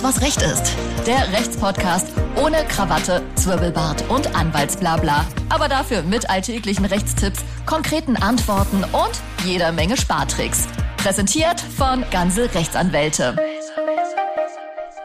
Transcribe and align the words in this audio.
Alles, 0.00 0.16
was 0.16 0.22
Recht 0.22 0.42
ist. 0.42 0.76
Der 1.06 1.30
Rechtspodcast 1.32 2.14
ohne 2.36 2.56
Krawatte, 2.68 3.22
Zwirbelbart 3.34 4.08
und 4.08 4.34
Anwaltsblabla. 4.34 5.26
Aber 5.50 5.68
dafür 5.68 6.02
mit 6.02 6.30
alltäglichen 6.30 6.86
Rechtstipps, 6.86 7.44
konkreten 7.66 8.16
Antworten 8.16 8.82
und 8.84 9.22
jeder 9.44 9.72
Menge 9.72 9.96
Spartricks. 9.96 10.68
Präsentiert 10.96 11.60
von 11.60 12.04
Ganze 12.10 12.54
Rechtsanwälte. 12.54 13.36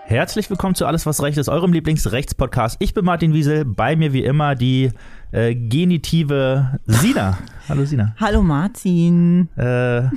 Herzlich 0.05 0.50
willkommen 0.50 0.76
zu 0.76 0.86
Alles, 0.86 1.05
was 1.05 1.21
Recht 1.21 1.38
ist, 1.38 1.50
eurem 1.50 1.73
Lieblingsrechtspodcast. 1.73 2.77
Ich 2.80 2.93
bin 2.93 3.04
Martin 3.04 3.34
Wiesel, 3.34 3.66
bei 3.66 3.96
mir 3.96 4.14
wie 4.14 4.23
immer 4.23 4.55
die 4.55 4.91
äh, 5.32 5.55
genitive 5.55 6.80
Sina. 6.86 7.38
Hallo 7.68 7.86
Sina. 7.86 8.16
Hallo 8.20 8.41
Martin. 8.43 9.50
Äh, 9.57 10.04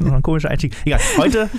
noch 0.00 0.12
ein 0.12 0.22
komischer 0.22 0.50
Einstieg. 0.50 0.76
Egal. 0.84 1.00
Heute 1.16 1.50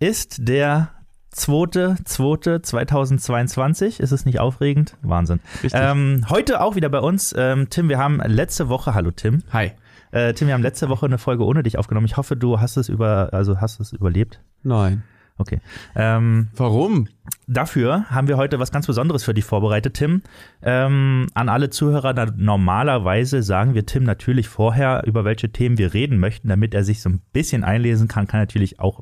ist 0.00 0.48
der 0.48 0.88
2.2.2022. 1.36 4.00
Ist 4.00 4.10
es 4.10 4.26
nicht 4.26 4.40
aufregend? 4.40 4.96
Wahnsinn. 5.02 5.38
Ähm, 5.72 6.26
heute 6.28 6.60
auch 6.60 6.74
wieder 6.74 6.88
bei 6.88 6.98
uns. 6.98 7.32
Ähm, 7.36 7.70
Tim, 7.70 7.88
wir 7.88 7.98
haben 7.98 8.20
letzte 8.24 8.68
Woche, 8.68 8.94
hallo 8.94 9.12
Tim. 9.12 9.44
Hi. 9.52 9.70
Äh, 10.10 10.34
Tim, 10.34 10.48
wir 10.48 10.54
haben 10.54 10.62
letzte 10.62 10.88
Woche 10.88 11.06
eine 11.06 11.18
Folge 11.18 11.44
ohne 11.44 11.62
dich 11.62 11.78
aufgenommen. 11.78 12.06
Ich 12.06 12.16
hoffe, 12.16 12.34
du 12.34 12.60
hast 12.60 12.76
es 12.76 12.88
über, 12.88 13.28
also 13.32 13.60
hast 13.60 13.78
es 13.78 13.92
überlebt. 13.92 14.40
Nein. 14.64 15.04
Okay. 15.40 15.60
Ähm, 15.96 16.48
Warum? 16.54 17.08
dafür 17.46 18.04
haben 18.10 18.28
wir 18.28 18.36
heute 18.36 18.58
was 18.58 18.70
ganz 18.70 18.86
Besonderes 18.86 19.24
für 19.24 19.34
dich 19.34 19.44
vorbereitet, 19.44 19.94
Tim. 19.94 20.22
Ähm, 20.62 21.26
an 21.34 21.48
alle 21.48 21.70
Zuhörer, 21.70 22.12
na, 22.12 22.26
normalerweise 22.36 23.42
sagen 23.42 23.74
wir 23.74 23.86
Tim 23.86 24.04
natürlich 24.04 24.48
vorher, 24.48 25.02
über 25.06 25.24
welche 25.24 25.50
Themen 25.50 25.78
wir 25.78 25.94
reden 25.94 26.18
möchten, 26.18 26.48
damit 26.48 26.74
er 26.74 26.84
sich 26.84 27.00
so 27.00 27.08
ein 27.08 27.20
bisschen 27.32 27.64
einlesen 27.64 28.06
kann. 28.06 28.26
Kann 28.26 28.40
natürlich 28.40 28.80
auch, 28.80 29.00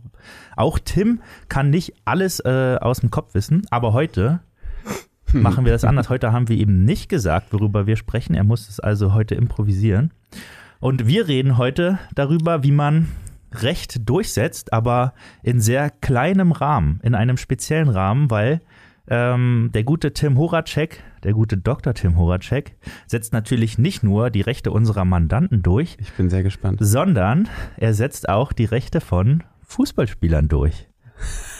auch 0.56 0.78
Tim 0.78 1.20
kann 1.48 1.70
nicht 1.70 1.94
alles 2.04 2.40
äh, 2.40 2.78
aus 2.80 3.00
dem 3.00 3.10
Kopf 3.10 3.34
wissen, 3.34 3.66
aber 3.70 3.92
heute 3.92 4.40
machen 5.32 5.64
wir 5.64 5.72
das 5.72 5.84
anders. 5.84 6.08
Heute 6.08 6.32
haben 6.32 6.48
wir 6.48 6.56
ihm 6.56 6.84
nicht 6.84 7.08
gesagt, 7.08 7.52
worüber 7.52 7.86
wir 7.86 7.96
sprechen. 7.96 8.34
Er 8.34 8.44
muss 8.44 8.68
es 8.68 8.80
also 8.80 9.12
heute 9.12 9.34
improvisieren. 9.34 10.12
Und 10.80 11.08
wir 11.08 11.26
reden 11.26 11.58
heute 11.58 11.98
darüber, 12.14 12.62
wie 12.62 12.70
man 12.70 13.08
Recht 13.52 14.08
durchsetzt, 14.08 14.72
aber 14.72 15.14
in 15.42 15.60
sehr 15.60 15.90
kleinem 15.90 16.52
Rahmen, 16.52 17.00
in 17.02 17.14
einem 17.14 17.36
speziellen 17.36 17.88
Rahmen, 17.88 18.30
weil 18.30 18.60
ähm, 19.08 19.70
der 19.72 19.84
gute 19.84 20.12
Tim 20.12 20.36
Horacek, 20.36 21.02
der 21.22 21.32
gute 21.32 21.56
Dr. 21.56 21.94
Tim 21.94 22.18
Horacek, 22.18 22.76
setzt 23.06 23.32
natürlich 23.32 23.78
nicht 23.78 24.02
nur 24.02 24.30
die 24.30 24.42
Rechte 24.42 24.70
unserer 24.70 25.04
Mandanten 25.04 25.62
durch, 25.62 25.96
Ich 26.00 26.12
bin 26.12 26.28
sehr 26.28 26.42
gespannt. 26.42 26.78
sondern 26.82 27.48
er 27.78 27.94
setzt 27.94 28.28
auch 28.28 28.52
die 28.52 28.66
Rechte 28.66 29.00
von 29.00 29.44
Fußballspielern 29.62 30.48
durch. 30.48 30.87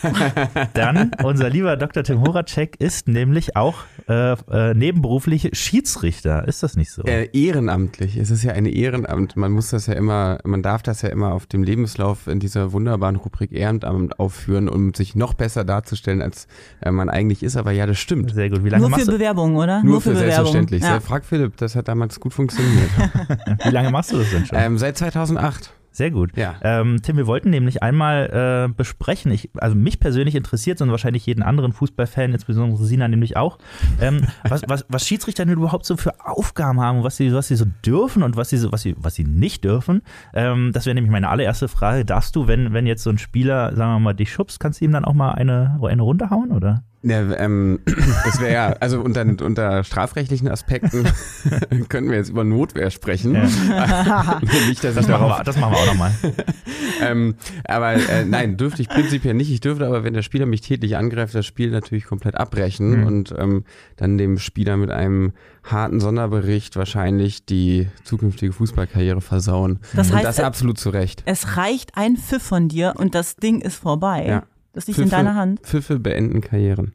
Dann, 0.75 1.11
unser 1.23 1.51
lieber 1.51 1.77
Dr. 1.77 2.05
Tim 2.05 2.21
Horacek 2.23 2.77
ist 2.79 3.09
nämlich 3.09 3.57
auch 3.57 3.79
äh, 4.09 4.33
äh, 4.33 4.75
nebenberuflich 4.75 5.51
Schiedsrichter. 5.53 6.47
Ist 6.47 6.63
das 6.63 6.77
nicht 6.77 6.91
so? 6.91 7.03
Äh, 7.03 7.29
ehrenamtlich. 7.33 8.17
Es 8.17 8.31
ist 8.31 8.43
ja 8.45 8.53
ein 8.53 8.67
Ehrenamt. 8.67 9.37
Man 9.37 9.53
muss 9.53 9.71
das 9.71 9.87
ja 9.87 9.95
immer, 9.95 10.39
man 10.45 10.63
darf 10.63 10.83
das 10.83 11.03
ja 11.03 11.09
immer 11.09 11.33
auf 11.33 11.47
dem 11.47 11.63
Lebenslauf 11.63 12.27
in 12.27 12.41
dieser 12.41 12.73
wunderbaren 12.73 13.17
Rubrik 13.17 13.53
Ehrenamt 13.53 14.19
aufführen, 14.19 14.69
um 14.69 14.95
sich 14.95 15.15
noch 15.15 15.35
besser 15.35 15.65
darzustellen, 15.65 16.23
als 16.23 16.47
äh, 16.81 16.91
man 16.91 17.09
eigentlich 17.09 17.43
ist. 17.43 17.57
Aber 17.57 17.73
ja, 17.73 17.87
das 17.87 17.99
stimmt. 17.99 18.33
Sehr 18.35 18.51
gut. 18.51 18.65
Wie 18.65 18.69
lange, 18.69 18.83
Nur 18.83 18.91
für 18.91 18.97
machst 18.97 19.09
du, 19.09 19.13
Bewerbungen, 19.13 19.57
oder? 19.57 19.83
Nur 19.83 20.01
für 20.01 20.11
Bewerbungen. 20.11 20.33
selbstverständlich. 20.33 20.83
Ja. 20.83 20.95
Ja. 20.95 21.01
Frag 21.01 21.25
Philipp, 21.25 21.57
das 21.57 21.75
hat 21.75 21.89
damals 21.89 22.21
gut 22.21 22.35
funktioniert. 22.35 22.91
wie 23.65 23.71
lange 23.71 23.91
machst 23.91 24.13
du 24.13 24.19
das 24.19 24.31
denn 24.31 24.47
schon? 24.47 24.59
ähm, 24.59 24.79
seit 24.79 24.97
2008. 24.97 25.73
Sehr 25.99 26.13
gut. 26.13 26.37
Ja. 26.37 26.55
Ähm, 26.63 27.03
Tim, 27.03 27.17
wir 27.17 27.27
wollten 27.27 27.51
nämlich 27.51 27.83
einmal 27.83 28.69
äh, 28.69 28.73
besprechen, 28.73 29.33
ich, 29.33 29.51
also 29.57 29.75
mich 29.75 29.99
persönlich 29.99 30.37
interessiert 30.37 30.81
und 30.81 30.93
wahrscheinlich 30.93 31.27
jeden 31.27 31.43
anderen 31.43 31.73
Fußballfan, 31.73 32.35
insbesondere 32.35 32.85
Sina 32.85 33.09
nämlich 33.09 33.37
auch, 33.37 33.59
ähm, 34.01 34.21
was, 34.49 34.63
was, 34.69 34.87
was 34.89 35.05
Schiedsrichter 35.05 35.45
denn 35.45 35.59
überhaupt 35.59 35.85
so 35.85 35.97
für 35.97 36.25
Aufgaben 36.25 36.81
haben, 36.81 37.03
was 37.03 37.17
sie, 37.17 37.33
was 37.33 37.49
sie 37.49 37.57
so 37.57 37.65
dürfen 37.85 38.23
und 38.23 38.37
was 38.37 38.51
sie, 38.51 38.59
so, 38.59 38.71
was 38.71 38.83
sie, 38.83 38.95
was 38.97 39.17
sie 39.17 39.25
nicht 39.25 39.65
dürfen. 39.65 40.03
Ähm, 40.35 40.71
das 40.73 40.87
wäre 40.87 40.95
nämlich 40.95 41.11
meine 41.11 41.31
allererste 41.31 41.67
Frage. 41.67 42.05
Darfst 42.05 42.37
du, 42.37 42.47
wenn, 42.47 42.73
wenn 42.73 42.87
jetzt 42.87 43.03
so 43.03 43.11
ein 43.11 43.19
Spieler, 43.19 43.75
sagen 43.75 43.95
wir 43.95 43.99
mal, 43.99 44.15
dich 44.15 44.33
schubst, 44.33 44.61
kannst 44.61 44.81
du 44.81 44.85
ihm 44.85 44.93
dann 44.93 45.05
auch 45.05 45.15
mal 45.15 45.33
eine, 45.33 45.81
eine 45.83 46.03
Runde 46.03 46.31
hauen, 46.31 46.53
oder? 46.53 46.85
Ja, 47.03 47.21
ähm, 47.37 47.79
das 48.25 48.41
wäre 48.41 48.53
ja, 48.53 48.67
also 48.81 49.01
unter, 49.01 49.23
unter 49.45 49.85
strafrechtlichen 49.85 50.49
Aspekten 50.49 51.05
könnten 51.89 52.11
wir 52.11 52.17
jetzt 52.17 52.31
über 52.31 52.43
Notwehr 52.43 52.91
sprechen. 52.91 53.33
Nicht, 54.69 54.83
dass 54.83 54.91
ich 54.91 54.95
Das 54.97 55.07
machen 55.07 55.09
darauf 55.09 55.39
wir, 55.39 55.45
das 55.45 55.57
machen 55.57 55.75
wir 55.75 55.79
auch 55.79 55.87
nochmal. 55.87 56.13
ähm, 57.03 57.37
aber 57.65 57.93
äh, 57.95 58.25
nein, 58.25 58.57
dürfte 58.57 58.83
ich 58.83 58.89
prinzipiell 58.89 59.35
nicht. 59.35 59.51
Ich 59.51 59.61
dürfte 59.61 59.87
aber, 59.87 60.03
wenn 60.03 60.15
der 60.15 60.23
Spieler 60.23 60.47
mich 60.47 60.61
tätlich 60.63 60.97
angreift, 60.97 61.35
das 61.35 61.47
Spiel 61.47 61.71
natürlich 61.71 62.05
komplett 62.05 62.35
abbrechen 62.35 63.01
Mhm. 63.01 63.07
und 63.07 63.35
ähm, 63.39 63.65
dann 63.97 64.19
dem 64.19 64.39
Spieler 64.39 64.77
mit 64.77 64.91
einem 64.91 65.33
harten 65.63 66.01
Sonderbericht 66.01 66.77
wahrscheinlich 66.77 67.45
die 67.45 67.89
zukünftige 68.05 68.53
Fußballkarriere 68.53 69.21
versauen. 69.21 69.81
Das 69.95 70.11
und 70.11 70.17
heißt, 70.17 70.27
das 70.27 70.39
äh, 70.39 70.43
absolut 70.43 70.79
zu 70.79 70.91
Recht. 70.91 71.23
Es 71.27 71.57
reicht 71.57 71.97
ein 71.97 72.17
Pfiff 72.17 72.43
von 72.43 72.69
dir 72.69 72.95
und 72.97 73.15
das 73.15 73.37
Ding 73.37 73.61
ist 73.61 73.77
vorbei. 73.77 74.27
Ja. 74.27 74.43
Das 74.79 74.87
liegt 74.87 75.01
in 75.01 75.09
deiner 75.09 75.35
Hand. 75.35 75.59
Pfiffe 75.65 75.99
beenden 75.99 76.41
Karrieren. 76.41 76.95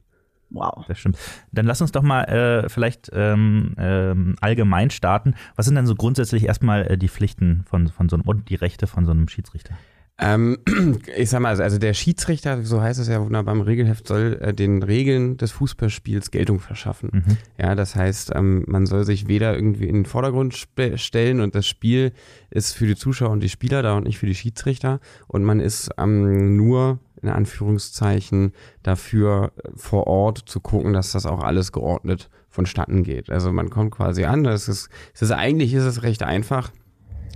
Wow. 0.52 0.86
Das 0.88 1.00
stimmt. 1.00 1.18
Dann 1.52 1.66
lass 1.66 1.82
uns 1.82 1.92
doch 1.92 2.02
mal 2.02 2.24
äh, 2.24 2.70
vielleicht 2.70 3.10
ähm, 3.12 3.76
ähm, 3.78 4.38
allgemein 4.40 4.90
starten. 4.90 5.36
Was 5.58 5.66
sind 5.66 5.76
denn 5.76 5.86
so 5.86 5.96
grundsätzlich 5.96 6.46
erstmal 6.46 6.88
äh, 6.88 6.98
die 6.98 7.10
Pflichten 7.10 7.66
von, 7.68 7.90
von 7.90 8.08
so 8.08 8.16
einem 8.16 8.26
und 8.26 8.50
die 8.50 8.56
Rechte 8.56 8.88
von 8.88 9.04
so 9.04 9.12
einem 9.12 9.28
Schiedsrichter? 9.28 9.76
Ähm, 10.20 10.60
ich 11.18 11.30
sag 11.30 11.42
mal, 11.42 11.60
also 11.60 11.78
der 11.78 11.94
Schiedsrichter, 11.94 12.64
so 12.64 12.82
heißt 12.82 13.00
es 13.02 13.10
ja 13.10 13.20
wunderbar 13.20 13.54
im 13.54 13.62
Regelheft, 13.62 14.08
soll 14.08 14.40
äh, 14.42 14.54
den 14.54 14.82
Regeln 14.82 15.36
des 15.36 15.52
Fußballspiels 15.52 16.32
Geltung 16.32 16.62
verschaffen. 16.62 17.10
Mhm. 17.12 17.38
Ja, 17.60 17.76
das 17.76 17.98
heißt, 17.98 18.32
ähm, 18.34 18.64
man 18.66 18.86
soll 18.86 19.04
sich 19.04 19.28
weder 19.28 19.56
irgendwie 19.56 19.90
in 19.90 19.96
den 19.96 20.06
Vordergrund 20.06 20.56
stellen 20.96 21.42
und 21.42 21.56
das 21.56 21.68
Spiel 21.68 22.14
ist 22.50 22.74
für 22.74 22.86
die 22.86 22.96
Zuschauer 22.96 23.32
und 23.32 23.42
die 23.42 23.50
Spieler 23.50 23.82
da 23.82 23.98
und 23.98 24.04
nicht 24.04 24.20
für 24.20 24.28
die 24.28 24.36
Schiedsrichter 24.36 25.00
und 25.28 25.44
man 25.44 25.60
ist 25.60 25.90
ähm, 25.98 26.56
nur 26.56 27.00
in 27.24 27.30
Anführungszeichen 27.30 28.54
dafür 28.84 29.52
äh, 29.58 29.70
vor 29.76 30.08
Ort 30.08 30.40
zu 30.46 30.60
gucken, 30.60 30.94
dass 30.94 31.12
das 31.12 31.26
auch 31.26 31.42
alles 31.42 31.72
geordnet 31.72 32.30
vonstatten 32.50 33.04
geht. 33.04 33.32
Also 33.32 33.52
man 33.52 33.70
kommt 33.70 33.92
quasi 33.92 34.26
an, 34.26 34.44
das 34.44 34.68
ist, 34.68 34.90
es 35.14 35.24
ist 35.24 35.32
eigentlich 35.32 35.74
ist 35.74 35.86
es 35.86 36.04
recht 36.04 36.22
einfach 36.22 36.72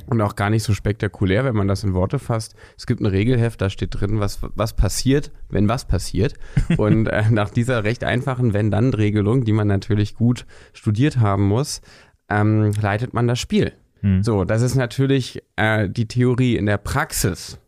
und 0.07 0.21
auch 0.21 0.35
gar 0.35 0.49
nicht 0.49 0.63
so 0.63 0.73
spektakulär, 0.73 1.43
wenn 1.43 1.55
man 1.55 1.67
das 1.67 1.83
in 1.83 1.93
Worte 1.93 2.17
fasst. 2.17 2.55
Es 2.77 2.87
gibt 2.87 3.01
ein 3.01 3.05
Regelheft, 3.05 3.61
da 3.61 3.69
steht 3.69 3.99
drin, 3.99 4.19
was, 4.19 4.39
was 4.41 4.73
passiert, 4.73 5.31
wenn 5.49 5.67
was 5.67 5.85
passiert. 5.85 6.35
Und 6.77 7.07
äh, 7.07 7.29
nach 7.29 7.49
dieser 7.49 7.83
recht 7.83 8.03
einfachen 8.03 8.53
Wenn-Dann-Regelung, 8.53 9.43
die 9.43 9.51
man 9.51 9.67
natürlich 9.67 10.15
gut 10.15 10.45
studiert 10.73 11.19
haben 11.19 11.43
muss, 11.47 11.81
ähm, 12.29 12.71
leitet 12.81 13.13
man 13.13 13.27
das 13.27 13.39
Spiel. 13.39 13.73
Hm. 14.01 14.23
So, 14.23 14.45
das 14.45 14.61
ist 14.61 14.75
natürlich 14.75 15.43
äh, 15.55 15.89
die 15.89 16.07
Theorie 16.07 16.55
in 16.55 16.65
der 16.65 16.77
Praxis. 16.77 17.59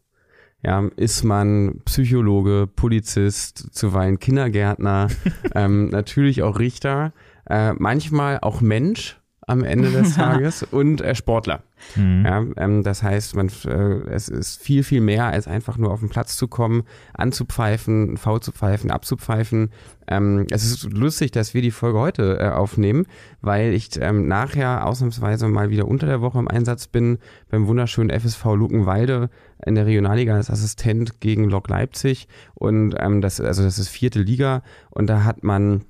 Ja, 0.62 0.90
ist 0.98 1.24
man 1.24 1.80
Psychologe, 1.86 2.68
Polizist, 2.68 3.74
zuweilen 3.74 4.20
Kindergärtner, 4.20 5.08
ähm, 5.56 5.90
natürlich 5.90 6.44
auch 6.44 6.60
Richter, 6.60 7.14
äh, 7.50 7.74
manchmal 7.74 8.40
auch 8.42 8.60
Mensch 8.62 9.19
am 9.50 9.64
Ende 9.64 9.92
des 9.92 10.14
Tages 10.16 10.64
und 10.64 11.02
äh, 11.02 11.16
Sportler. 11.16 11.64
Mhm. 11.96 12.26
Ja, 12.26 12.46
ähm, 12.58 12.84
das 12.84 13.04
heißt, 13.04 13.36
man, 13.36 13.50
äh, 13.66 14.10
es 14.10 14.30
ist 14.30 14.62
viel, 14.62 14.84
viel 14.84 15.02
mehr 15.02 15.26
als 15.26 15.48
einfach 15.48 15.78
nur 15.78 15.92
auf 15.92 16.02
den 16.02 16.10
Platz 16.10 16.38
zu 16.38 16.48
kommen, 16.48 16.84
anzupfeifen, 17.14 18.18
V 18.18 18.40
zu 18.40 18.52
pfeifen, 18.52 18.92
abzupfeifen. 18.92 19.72
Ähm, 20.08 20.46
es 20.52 20.64
ist 20.64 20.92
lustig, 20.92 21.32
dass 21.32 21.54
wir 21.54 21.62
die 21.62 21.72
Folge 21.72 22.00
heute 22.00 22.40
äh, 22.40 22.50
aufnehmen, 22.50 23.06
weil 23.42 23.74
ich 23.74 23.90
ähm, 24.02 24.28
nachher 24.28 24.86
ausnahmsweise 24.86 25.48
mal 25.48 25.70
wieder 25.70 25.88
unter 25.88 26.08
der 26.08 26.22
Woche 26.22 26.40
im 26.40 26.48
Einsatz 26.48 26.88
bin 26.88 27.18
beim 27.50 27.68
wunderschönen 27.68 28.10
FSV 28.10 28.46
Luckenwalde 28.56 29.30
in 29.66 29.76
der 29.76 29.86
Regionalliga 29.86 30.36
als 30.36 30.50
Assistent 30.50 31.20
gegen 31.22 31.50
Lok 31.50 31.70
Leipzig 31.70 32.28
und 32.54 32.96
ähm, 32.98 33.22
das, 33.22 33.42
also 33.42 33.64
das 33.64 33.80
ist 33.80 33.90
vierte 33.90 34.22
Liga 34.22 34.64
und 34.90 35.08
da 35.08 35.24
hat 35.24 35.44
man 35.44 35.86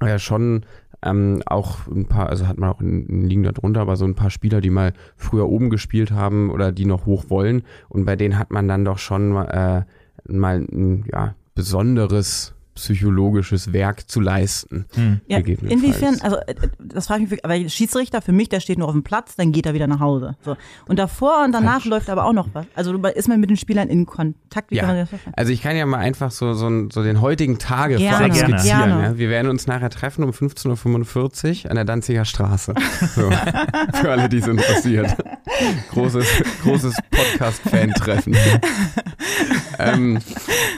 ja 0.00 0.18
schon 0.18 0.66
ähm, 1.06 1.42
auch 1.46 1.86
ein 1.86 2.06
paar, 2.06 2.28
also 2.28 2.46
hat 2.46 2.58
man 2.58 2.70
auch 2.70 2.80
in, 2.80 3.06
in 3.06 3.22
Ligen 3.22 3.42
darunter, 3.44 3.80
aber 3.80 3.96
so 3.96 4.04
ein 4.04 4.14
paar 4.14 4.30
Spieler, 4.30 4.60
die 4.60 4.70
mal 4.70 4.92
früher 5.16 5.48
oben 5.48 5.70
gespielt 5.70 6.10
haben 6.10 6.50
oder 6.50 6.72
die 6.72 6.86
noch 6.86 7.06
hoch 7.06 7.26
wollen. 7.28 7.62
Und 7.88 8.04
bei 8.04 8.16
denen 8.16 8.38
hat 8.38 8.50
man 8.50 8.68
dann 8.68 8.84
doch 8.84 8.98
schon 8.98 9.36
äh, 9.36 9.84
mal 10.28 10.58
ein 10.58 11.04
ja, 11.12 11.34
besonderes 11.54 12.55
psychologisches 12.76 13.72
Werk 13.72 14.08
zu 14.08 14.20
leisten. 14.20 14.86
Hm. 14.94 15.20
Ja, 15.26 15.38
gegebenenfalls. 15.38 15.82
inwiefern, 15.82 16.20
also 16.22 16.36
äh, 16.46 16.54
das 16.78 17.08
frage 17.08 17.24
ich 17.24 17.30
mich, 17.30 17.44
aber 17.44 17.68
Schiedsrichter 17.68 18.22
für 18.22 18.32
mich, 18.32 18.48
der 18.48 18.60
steht 18.60 18.78
nur 18.78 18.86
auf 18.86 18.94
dem 18.94 19.02
Platz, 19.02 19.34
dann 19.36 19.52
geht 19.52 19.66
er 19.66 19.74
wieder 19.74 19.86
nach 19.86 20.00
Hause. 20.00 20.36
So. 20.44 20.56
Und 20.86 20.98
davor 20.98 21.42
und 21.44 21.52
danach 21.52 21.80
Falsch. 21.80 21.86
läuft 21.86 22.10
aber 22.10 22.24
auch 22.24 22.32
noch 22.32 22.48
was. 22.52 22.66
Also 22.74 22.94
ist 22.94 23.28
man 23.28 23.40
mit 23.40 23.50
den 23.50 23.56
Spielern 23.56 23.88
in 23.88 24.06
Kontakt? 24.06 24.70
Wie 24.70 24.76
kann 24.76 24.88
man 24.88 24.96
Ja, 24.98 25.04
das 25.10 25.20
also 25.34 25.52
ich 25.52 25.62
kann 25.62 25.76
ja 25.76 25.84
mal 25.86 25.98
einfach 25.98 26.30
so, 26.30 26.52
so, 26.52 26.88
so 26.90 27.02
den 27.02 27.20
heutigen 27.20 27.58
Tage 27.58 27.96
Gerne, 27.96 28.16
vorab 28.16 28.32
gerne. 28.32 28.58
skizzieren. 28.58 28.88
Gerne. 28.88 29.02
Ja? 29.02 29.18
Wir 29.18 29.28
werden 29.30 29.50
uns 29.50 29.66
nachher 29.66 29.90
treffen 29.90 30.22
um 30.24 30.30
15.45 30.30 31.64
Uhr 31.64 31.70
an 31.70 31.76
der 31.76 31.84
Danziger 31.84 32.24
Straße. 32.24 32.74
So, 33.14 33.30
für 33.94 34.10
alle, 34.10 34.28
die 34.28 34.38
es 34.38 34.46
interessiert. 34.46 35.16
Großes, 35.90 36.26
großes 36.62 36.96
Podcast-Fan-Treffen. 37.10 38.36
ähm, 39.78 40.18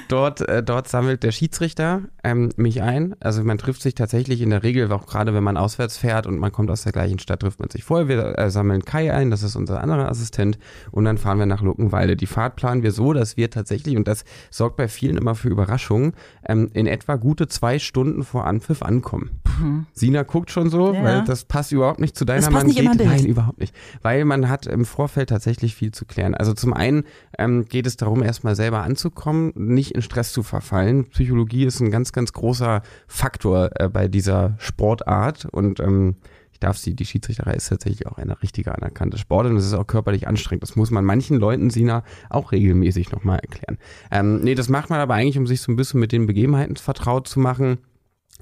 dort, 0.09 0.41
äh, 0.49 0.63
dort 0.63 0.89
sammelt 0.89 1.23
der 1.23 1.33
Schiedsrichter 1.33 2.03
ähm, 2.25 2.51
mich 2.57 2.83
ein. 2.83 3.15
Also 3.21 3.43
man 3.45 3.59
trifft 3.59 3.83
sich 3.83 3.95
tatsächlich 3.95 4.41
in 4.41 4.51
der 4.51 4.63
Regel, 4.63 4.91
auch 4.93 5.07
gerade 5.07 5.35
wenn 5.35 5.45
man 5.45 5.57
auswärts 5.57 5.97
fährt 5.97 6.27
und 6.27 6.39
man 6.39 6.53
kommt 6.53 6.71
aus 6.71 6.83
der 6.83 6.93
gleichen 6.93 7.19
Stadt, 7.19 7.41
trifft 7.41 7.61
man 7.61 7.71
sich 7.71 7.85
vorher. 7.85 8.09
Wir 8.09 8.39
äh, 8.39 8.51
sammeln 8.51 8.85
Kai 8.85 9.13
ein, 9.13 9.31
das 9.31 9.43
ist 9.43 9.57
unser 9.57 9.83
anderer 9.83 10.09
Assistent. 10.09 10.59
Und 10.91 11.05
dann 11.05 11.19
fahren 11.19 11.39
wir 11.39 11.47
nach 11.47 11.63
Luckenwalde. 11.63 12.17
Die 12.17 12.27
Fahrt 12.27 12.57
planen 12.57 12.83
wir 12.83 12.93
so, 12.93 13.13
dass 13.13 13.37
wir 13.37 13.51
tatsächlich, 13.51 13.97
und 13.97 14.09
das 14.09 14.25
sorgt 14.51 14.77
bei 14.77 14.89
vielen 14.89 15.17
immer 15.17 15.35
für 15.35 15.49
Überraschungen, 15.49 16.13
ähm, 16.47 16.71
in 16.73 16.87
etwa 16.87 17.17
gute 17.17 17.49
zwei 17.49 17.79
Stunden 17.79 18.25
vor 18.25 18.47
Anpfiff 18.47 18.83
ankommen. 18.83 19.31
Mhm. 19.61 19.87
Sina 19.93 20.23
guckt 20.23 20.51
schon 20.51 20.71
so, 20.71 20.93
ja. 20.93 21.03
weil 21.03 21.25
das 21.25 21.45
passt 21.45 21.73
überhaupt 21.73 22.01
nicht 22.01 22.17
zu 22.17 22.25
deiner 22.25 22.43
das 22.43 22.51
passt 22.51 22.67
Nicht 22.67 22.79
immer 22.79 22.95
Nein, 22.95 23.27
überhaupt 23.27 23.59
nicht. 23.59 23.75
Weil 24.03 24.25
man 24.25 24.49
hat 24.49 24.67
im 24.67 24.85
Vorfeld 24.85 25.29
tatsächlich 25.29 25.75
viel 25.75 25.93
zu 25.93 26.05
klären. 26.05 26.35
Also 26.35 26.55
zum 26.55 26.73
einen 26.73 27.05
ähm, 27.39 27.65
geht 27.67 27.87
es 27.87 27.97
darum, 27.97 28.23
erstmal 28.23 28.57
selber 28.57 28.83
anzukommen, 28.89 29.53
nicht 29.55 29.93
in 29.93 30.03
Stress 30.03 30.33
zu 30.33 30.43
verfallen. 30.43 31.05
Psychologie 31.11 31.65
ist 31.65 31.81
ein 31.81 31.91
ganz, 31.91 32.13
ganz 32.13 32.33
großer 32.33 32.83
Faktor 33.07 33.71
äh, 33.75 33.89
bei 33.89 34.09
dieser 34.09 34.55
Sportart 34.59 35.45
und 35.45 35.79
ähm, 35.81 36.17
ich 36.59 36.61
darf 36.61 36.77
sie, 36.77 36.95
die 36.95 37.05
Schiedsrichterei 37.05 37.53
ist 37.53 37.69
tatsächlich 37.69 38.09
auch 38.09 38.19
eine 38.19 38.43
richtige 38.43 38.75
anerkannte 38.75 39.19
Sport 39.19 39.47
und 39.47 39.57
es 39.57 39.67
ist 39.67 39.75
auch 39.75 39.87
körperlich 39.87 40.27
anstrengend. 40.27 40.65
Das 40.65 40.75
muss 40.75 40.91
man 40.91 41.05
manchen 41.05 41.39
Leuten, 41.39 41.71
Sina, 41.71 42.03
auch 42.31 42.51
regelmäßig 42.51 43.13
nochmal 43.13 43.39
erklären. 43.39 43.79
Ähm, 44.11 44.41
nee, 44.41 44.57
das 44.57 44.69
macht 44.69 44.91
man 44.91 44.99
aber 44.99 45.15
eigentlich, 45.15 45.39
um 45.39 45.47
sich 45.47 45.61
so 45.61 45.71
ein 45.71 45.77
bisschen 45.77 46.01
mit 46.01 46.11
den 46.11 46.27
Begebenheiten 46.27 46.75
vertraut 46.75 47.29
zu 47.29 47.39
machen. 47.39 47.79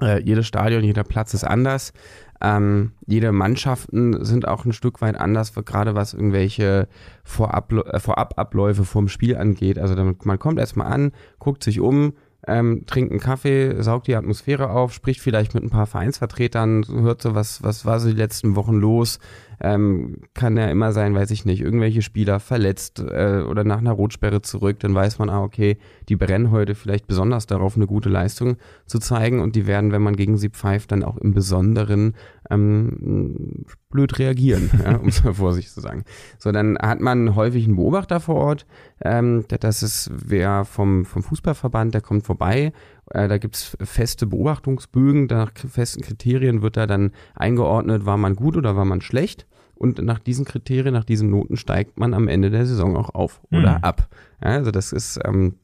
Äh, 0.00 0.22
jedes 0.22 0.46
Stadion, 0.46 0.84
jeder 0.84 1.04
Platz 1.04 1.32
ist 1.34 1.44
anders. 1.44 1.92
Ähm, 2.40 2.92
jede 3.06 3.32
Mannschaften 3.32 4.24
sind 4.24 4.46
auch 4.46 4.64
ein 4.66 4.72
Stück 4.72 5.00
weit 5.00 5.18
anders, 5.18 5.54
gerade 5.54 5.94
was 5.94 6.12
irgendwelche 6.12 6.86
Vorabl 7.24 7.80
äh, 7.80 7.98
Vorababläufe 7.98 8.84
vorm 8.84 9.08
Spiel 9.08 9.36
angeht. 9.36 9.78
Also 9.78 9.94
damit, 9.94 10.26
man 10.26 10.38
kommt 10.38 10.58
erstmal 10.58 10.92
an, 10.92 11.12
guckt 11.38 11.64
sich 11.64 11.80
um, 11.80 12.12
ähm, 12.46 12.84
trinkt 12.86 13.10
einen 13.10 13.20
Kaffee, 13.20 13.82
saugt 13.82 14.06
die 14.06 14.16
Atmosphäre 14.16 14.68
auf, 14.70 14.92
spricht 14.92 15.20
vielleicht 15.20 15.54
mit 15.54 15.64
ein 15.64 15.70
paar 15.70 15.86
Vereinsvertretern, 15.86 16.84
hört 16.88 17.22
so, 17.22 17.34
was, 17.34 17.62
was 17.62 17.86
war 17.86 17.98
so 17.98 18.08
die 18.08 18.16
letzten 18.16 18.54
Wochen 18.54 18.74
los, 18.74 19.18
ähm, 19.60 20.18
kann 20.34 20.56
ja 20.56 20.66
immer 20.66 20.92
sein, 20.92 21.14
weiß 21.14 21.30
ich 21.30 21.44
nicht, 21.44 21.60
irgendwelche 21.60 22.02
Spieler 22.02 22.40
verletzt 22.40 23.00
äh, 23.00 23.42
oder 23.42 23.64
nach 23.64 23.78
einer 23.78 23.92
Rotsperre 23.92 24.42
zurück, 24.42 24.80
dann 24.80 24.94
weiß 24.94 25.18
man, 25.18 25.30
ah, 25.30 25.42
okay, 25.42 25.78
die 26.08 26.16
brennen 26.16 26.50
heute 26.50 26.74
vielleicht 26.74 27.06
besonders 27.06 27.46
darauf, 27.46 27.76
eine 27.76 27.86
gute 27.86 28.08
Leistung 28.08 28.56
zu 28.86 28.98
zeigen 28.98 29.40
und 29.40 29.56
die 29.56 29.66
werden, 29.66 29.92
wenn 29.92 30.02
man 30.02 30.16
gegen 30.16 30.36
sie 30.36 30.50
pfeift, 30.50 30.92
dann 30.92 31.02
auch 31.02 31.16
im 31.16 31.32
Besonderen 31.32 32.14
ähm, 32.50 33.64
blöd 33.90 34.18
reagieren, 34.18 34.70
ja, 34.84 34.96
um 34.96 35.08
es 35.08 35.24
mal 35.24 35.34
vorsichtig 35.34 35.72
zu 35.72 35.80
sagen. 35.80 36.04
So, 36.38 36.52
dann 36.52 36.78
hat 36.78 37.00
man 37.00 37.34
häufig 37.34 37.64
einen 37.64 37.76
Beobachter 37.76 38.20
vor 38.20 38.36
Ort, 38.36 38.66
ähm, 39.02 39.44
das 39.48 39.82
ist 39.82 40.10
wer 40.12 40.64
vom, 40.64 41.04
vom 41.04 41.22
Fußballverband, 41.22 41.94
der 41.94 42.00
kommt 42.00 42.24
vorbei 42.24 42.72
äh, 43.10 43.28
da 43.28 43.38
gibt's 43.38 43.76
feste 43.80 44.26
Beobachtungsbögen, 44.26 45.26
nach 45.26 45.52
festen 45.54 46.02
Kriterien 46.02 46.62
wird 46.62 46.76
da 46.76 46.86
dann 46.86 47.12
eingeordnet, 47.34 48.06
war 48.06 48.16
man 48.16 48.36
gut 48.36 48.56
oder 48.56 48.76
war 48.76 48.84
man 48.84 49.00
schlecht. 49.00 49.46
Und 49.74 50.02
nach 50.02 50.18
diesen 50.18 50.46
Kriterien, 50.46 50.94
nach 50.94 51.04
diesen 51.04 51.30
Noten 51.30 51.56
steigt 51.56 51.98
man 51.98 52.14
am 52.14 52.28
Ende 52.28 52.50
der 52.50 52.64
Saison 52.64 52.96
auch 52.96 53.14
auf 53.14 53.42
oder 53.50 53.78
mhm. 53.78 53.84
ab. 53.84 54.08
Ja, 54.42 54.50
also 54.50 54.70
das 54.70 54.92
ist 54.92 55.20
ähm, 55.24 55.56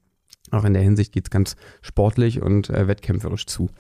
auch 0.51 0.65
in 0.65 0.75
der 0.75 0.83
Hinsicht 0.83 1.13
geht's 1.13 1.31
ganz 1.31 1.57
sportlich 1.81 2.43
und 2.43 2.69
äh, 2.69 2.87
wettkämpferisch 2.87 3.47
zu. 3.47 3.71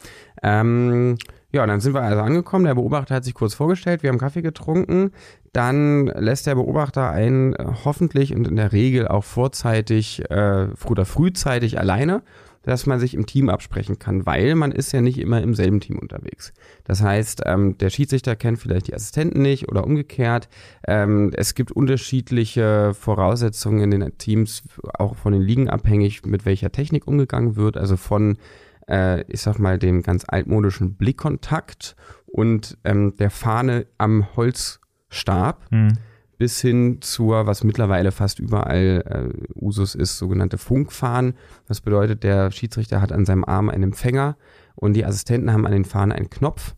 Ähm, 0.42 1.18
ja, 1.52 1.66
dann 1.66 1.80
sind 1.80 1.92
wir 1.92 2.00
also 2.00 2.22
angekommen. 2.22 2.64
Der 2.64 2.74
Beobachter 2.74 3.14
hat 3.14 3.24
sich 3.24 3.34
kurz 3.34 3.52
vorgestellt. 3.52 4.02
Wir 4.02 4.08
haben 4.08 4.18
Kaffee 4.18 4.40
getrunken. 4.40 5.12
Dann 5.52 6.06
lässt 6.06 6.46
der 6.46 6.54
Beobachter 6.54 7.10
einen 7.10 7.52
äh, 7.52 7.66
hoffentlich 7.84 8.34
und 8.34 8.48
in 8.48 8.56
der 8.56 8.72
Regel 8.72 9.06
auch 9.06 9.24
vorzeitig 9.24 10.22
äh, 10.30 10.68
oder 10.86 11.04
frühzeitig 11.04 11.78
alleine 11.78 12.22
dass 12.62 12.86
man 12.86 13.00
sich 13.00 13.14
im 13.14 13.26
Team 13.26 13.48
absprechen 13.48 13.98
kann, 13.98 14.26
weil 14.26 14.54
man 14.54 14.72
ist 14.72 14.92
ja 14.92 15.00
nicht 15.00 15.18
immer 15.18 15.42
im 15.42 15.54
selben 15.54 15.80
Team 15.80 15.98
unterwegs. 15.98 16.52
Das 16.84 17.02
heißt, 17.02 17.42
ähm, 17.46 17.76
der 17.78 17.90
Schiedsrichter 17.90 18.36
kennt 18.36 18.58
vielleicht 18.58 18.88
die 18.88 18.94
Assistenten 18.94 19.42
nicht 19.42 19.68
oder 19.68 19.84
umgekehrt. 19.84 20.48
Ähm, 20.86 21.32
es 21.34 21.54
gibt 21.54 21.72
unterschiedliche 21.72 22.94
Voraussetzungen 22.94 23.92
in 23.92 24.00
den 24.00 24.18
Teams, 24.18 24.62
auch 24.94 25.16
von 25.16 25.32
den 25.32 25.42
Ligen 25.42 25.68
abhängig, 25.68 26.24
mit 26.24 26.44
welcher 26.44 26.72
Technik 26.72 27.06
umgegangen 27.06 27.56
wird. 27.56 27.76
Also 27.76 27.96
von, 27.96 28.38
äh, 28.88 29.22
ich 29.30 29.40
sag 29.40 29.58
mal, 29.58 29.78
dem 29.78 30.02
ganz 30.02 30.24
altmodischen 30.26 30.94
Blickkontakt 30.94 31.96
und 32.26 32.78
ähm, 32.84 33.16
der 33.16 33.30
Fahne 33.30 33.86
am 33.98 34.36
Holzstab. 34.36 35.66
Mhm 35.70 35.98
bis 36.42 36.60
hin 36.60 36.98
zur, 37.02 37.46
was 37.46 37.62
mittlerweile 37.62 38.10
fast 38.10 38.40
überall 38.40 39.04
äh, 39.06 39.54
Usus 39.54 39.94
ist, 39.94 40.18
sogenannte 40.18 40.58
Funkfahnen. 40.58 41.34
Das 41.68 41.80
bedeutet, 41.80 42.24
der 42.24 42.50
Schiedsrichter 42.50 43.00
hat 43.00 43.12
an 43.12 43.24
seinem 43.24 43.44
Arm 43.44 43.68
einen 43.68 43.84
Empfänger 43.84 44.36
und 44.74 44.94
die 44.94 45.04
Assistenten 45.04 45.52
haben 45.52 45.66
an 45.66 45.72
den 45.72 45.84
Fahnen 45.84 46.10
einen 46.10 46.30
Knopf. 46.30 46.74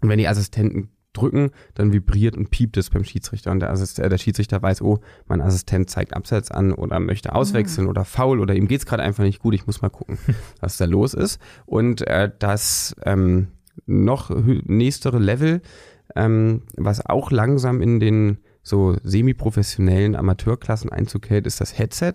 Und 0.00 0.08
wenn 0.08 0.18
die 0.18 0.26
Assistenten 0.26 0.90
drücken, 1.12 1.52
dann 1.74 1.92
vibriert 1.92 2.36
und 2.36 2.50
piept 2.50 2.76
es 2.78 2.90
beim 2.90 3.04
Schiedsrichter 3.04 3.52
und 3.52 3.60
der, 3.60 3.70
Assist 3.70 4.00
äh, 4.00 4.08
der 4.08 4.18
Schiedsrichter 4.18 4.60
weiß, 4.60 4.82
oh, 4.82 4.98
mein 5.28 5.40
Assistent 5.40 5.88
zeigt 5.88 6.12
Abseits 6.16 6.50
an 6.50 6.72
oder 6.72 6.98
möchte 6.98 7.32
auswechseln 7.32 7.84
mhm. 7.84 7.90
oder 7.90 8.04
faul 8.04 8.40
oder 8.40 8.56
ihm 8.56 8.66
geht's 8.66 8.86
gerade 8.86 9.04
einfach 9.04 9.22
nicht 9.22 9.38
gut, 9.38 9.54
ich 9.54 9.68
muss 9.68 9.82
mal 9.82 9.90
gucken, 9.90 10.18
was 10.60 10.78
da 10.78 10.84
los 10.86 11.14
ist. 11.14 11.40
Und 11.64 12.04
äh, 12.08 12.28
das 12.40 12.96
ähm, 13.04 13.52
noch 13.86 14.30
nächstere 14.34 15.20
Level, 15.20 15.62
ähm, 16.16 16.62
was 16.76 17.06
auch 17.06 17.30
langsam 17.30 17.82
in 17.82 18.00
den 18.00 18.38
so 18.62 18.96
semi-professionellen 19.02 20.16
Amateurklassen 20.16 20.90
Einzug 20.90 21.30
hält, 21.30 21.46
ist 21.46 21.60
das 21.60 21.78
Headset. 21.78 22.14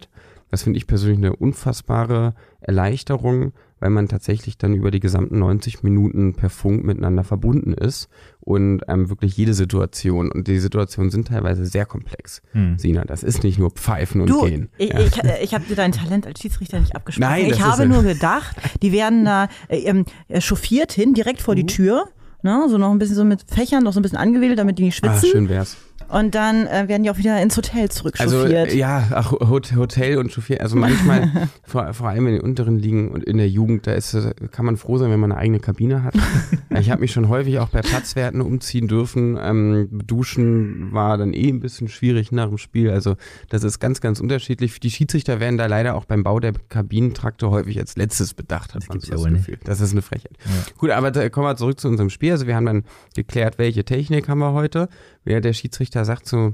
Das 0.52 0.64
finde 0.64 0.78
ich 0.78 0.88
persönlich 0.88 1.18
eine 1.18 1.36
unfassbare 1.36 2.36
Erleichterung, 2.62 3.52
weil 3.80 3.90
man 3.90 4.08
tatsächlich 4.08 4.58
dann 4.58 4.74
über 4.74 4.90
die 4.90 5.00
gesamten 5.00 5.40
90 5.40 5.84
Minuten 5.84 6.34
per 6.34 6.50
Funk 6.50 6.86
miteinander 6.86 7.24
verbunden 7.24 7.74
ist 7.74 8.08
und 8.40 8.82
ähm, 8.88 9.10
wirklich 9.10 9.36
jede 9.36 9.54
Situation, 9.54 10.32
und 10.32 10.48
die 10.48 10.60
Situationen 10.60 11.12
sind 11.12 11.28
teilweise 11.28 11.66
sehr 11.66 11.86
komplex. 11.86 12.42
Hm. 12.52 12.78
Sina, 12.78 13.04
das 13.04 13.24
ist 13.24 13.44
nicht 13.44 13.60
nur 13.60 13.72
Pfeifen 13.72 14.22
und 14.22 14.30
du, 14.30 14.46
Gehen. 14.46 14.70
Ich, 14.78 14.90
ja. 14.90 15.00
ich, 15.00 15.18
ich 15.42 15.54
habe 15.54 15.66
dir 15.66 15.76
dein 15.76 15.92
Talent 15.92 16.26
als 16.26 16.40
Schiedsrichter 16.40 16.80
nicht 16.80 16.96
abgesprochen. 16.96 17.30
Nein, 17.30 17.46
ich 17.48 17.62
habe 17.62 17.88
nur 17.88 18.04
gedacht, 18.04 18.56
die 18.82 18.92
werden 18.92 19.26
da 19.26 19.50
äh, 19.68 19.80
ähm, 19.80 20.06
chauffiert 20.40 20.92
hin, 20.92 21.14
direkt 21.14 21.42
vor 21.42 21.54
uh. 21.54 21.56
die 21.56 21.66
Tür. 21.66 22.06
Ne, 22.44 22.68
so 22.70 22.78
noch 22.78 22.92
ein 22.92 23.00
bisschen 23.00 23.16
so 23.16 23.24
mit 23.24 23.44
Fächern, 23.48 23.84
noch 23.84 23.94
so 23.94 24.00
ein 24.00 24.04
bisschen 24.04 24.20
angewählt, 24.20 24.60
damit 24.60 24.78
die 24.78 24.84
nicht 24.84 25.04
ah, 25.04 25.08
schwitzen. 25.08 25.30
Ah, 25.30 25.32
schön 25.32 25.50
wär's. 25.50 25.78
Und 26.10 26.36
dann 26.36 26.68
äh, 26.68 26.88
werden 26.88 27.04
die 27.04 27.10
auch 27.10 27.18
wieder 27.18 27.42
ins 27.42 27.58
Hotel 27.58 27.90
zurückchauffiert. 27.90 28.56
Also 28.56 28.78
ja, 28.78 29.08
ach, 29.12 29.32
Hotel 29.32 30.18
und 30.18 30.32
chauffiert. 30.32 30.62
Also 30.62 30.76
manchmal, 30.76 31.50
vor, 31.64 31.94
vor 31.94 32.10
allem 32.10 32.28
in 32.28 32.34
den 32.36 32.42
unteren 32.42 32.78
Ligen 32.78 33.12
und 33.12 33.24
in 33.24 33.38
der 33.38 33.50
Jugend, 33.50 33.88
da 33.88 33.94
ist, 33.94 34.16
kann 34.52 34.66
man 34.66 34.78
froh 34.78 34.98
sein, 34.98 35.12
wenn 35.12 35.20
man 35.20 35.32
eine 35.32 35.42
eigene 35.42 35.60
Kabine 35.60 36.04
hat. 36.04 36.16
ich 36.80 36.92
habe 36.92 37.02
mich 37.02 37.12
schon 37.12 37.30
häufig 37.30 37.60
auch 37.60 37.70
bei 37.70 37.82
Platzwerten 37.82 38.42
umziehen 38.42 38.88
dürfen. 38.88 39.38
Ähm, 39.42 40.02
duschen 40.06 40.94
war 40.94 41.18
dann 41.18 41.34
eh 41.34 41.50
ein 41.50 41.60
bisschen 41.60 41.88
schwierig 41.88 42.32
nach 42.32 42.48
dem 42.48 42.58
Spiel. 42.58 42.92
Also 42.92 43.16
das 43.50 43.64
ist 43.64 43.80
ganz, 43.80 44.02
ganz 44.02 44.20
unterschiedlich. 44.20 44.80
Die 44.80 44.92
Schiedsrichter 44.92 45.40
werden 45.40 45.58
da 45.58 45.66
leider 45.66 45.96
auch 45.96 46.06
beim 46.06 46.24
Bau 46.24 46.40
der 46.40 46.54
Kabinentrakte 46.70 47.50
häufig 47.50 47.80
als 47.80 47.96
letztes 47.98 48.34
bedacht, 48.34 48.74
hat 48.74 48.84
das 48.84 48.90
man 48.90 49.00
so 49.00 49.12
das 49.12 49.24
Gefühl. 49.24 49.58
Das 49.64 49.82
ist 49.82 49.92
eine 49.92 50.02
Frechheit. 50.02 50.38
Ja. 50.46 50.52
Gut, 50.78 50.92
aber 50.92 51.12
da 51.12 51.28
kommen 51.30 51.48
wir 51.48 51.56
zurück 51.56 51.80
zu 51.80 51.88
unserem 51.88 52.10
Spiel. 52.10 52.32
Also 52.32 52.48
wir 52.48 52.56
haben 52.56 52.66
dann 52.66 52.84
geklärt, 53.16 53.58
welche 53.58 53.84
Technik 53.84 54.30
haben 54.30 54.40
wir 54.40 54.54
heute. 54.54 54.88
Wer 55.24 55.42
der 55.42 55.54
Schiedsrichter 55.54 56.05
sagt 56.06 56.28
so, 56.28 56.54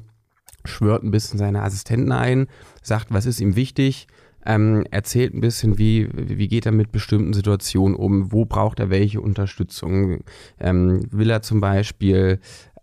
schwört 0.65 1.03
ein 1.03 1.11
bisschen 1.11 1.39
seine 1.39 1.63
Assistenten 1.63 2.11
ein, 2.11 2.47
sagt, 2.81 3.07
was 3.09 3.25
ist 3.25 3.41
ihm 3.41 3.55
wichtig, 3.55 4.07
ähm, 4.45 4.85
erzählt 4.89 5.33
ein 5.33 5.41
bisschen, 5.41 5.77
wie, 5.77 6.09
wie 6.13 6.47
geht 6.47 6.65
er 6.65 6.71
mit 6.71 6.91
bestimmten 6.91 7.33
Situationen 7.33 7.95
um, 7.95 8.31
wo 8.31 8.45
braucht 8.45 8.79
er 8.79 8.89
welche 8.89 9.21
Unterstützung. 9.21 10.23
Ähm, 10.59 11.05
will 11.11 11.29
er 11.29 11.41
zum 11.41 11.61
Beispiel 11.61 12.39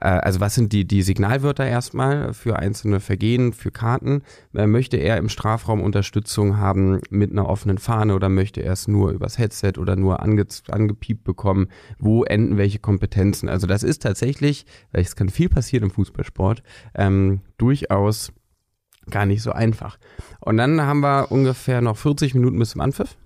also 0.07 0.41
was 0.41 0.55
sind 0.55 0.73
die, 0.73 0.87
die 0.87 1.03
Signalwörter 1.03 1.67
erstmal 1.67 2.33
für 2.33 2.59
einzelne 2.59 3.01
Vergehen, 3.01 3.53
für 3.53 3.71
Karten? 3.71 4.23
Äh, 4.55 4.67
möchte 4.67 4.97
er 4.97 5.17
im 5.17 5.29
Strafraum 5.29 5.81
Unterstützung 5.81 6.59
haben 6.59 7.01
mit 7.11 7.33
einer 7.33 7.49
offenen 7.49 7.79
Fahne 7.79 8.15
oder 8.15 8.29
möchte 8.29 8.63
er 8.63 8.73
es 8.73 8.87
nur 8.87 9.11
übers 9.11 9.39
Headset 9.39 9.73
oder 9.79 9.97
nur 9.97 10.23
ange, 10.23 10.47
angepiept 10.69 11.25
bekommen? 11.25 11.69
Wo 11.99 12.25
enden 12.25 12.57
welche 12.59 12.79
Kompetenzen? 12.79 13.49
Also 13.49 13.67
das 13.67 13.83
ist 13.83 14.03
tatsächlich, 14.03 14.67
weil 14.93 15.03
es 15.03 15.17
kann 15.17 15.29
viel 15.29 15.49
passieren 15.49 15.85
im 15.85 15.91
Fußballsport, 15.91 16.63
ähm, 16.95 17.41
durchaus 17.57 18.33
gar 19.11 19.27
nicht 19.27 19.43
so 19.43 19.53
einfach. 19.53 19.99
Und 20.41 20.59
dann 20.59 20.81
haben 20.81 21.01
wir 21.01 21.33
ungefähr 21.33 21.81
noch 21.81 21.97
40 21.97 22.35
Minuten 22.35 22.59
bis 22.59 22.71
zum 22.71 22.83
Anpfiff. 22.83 23.17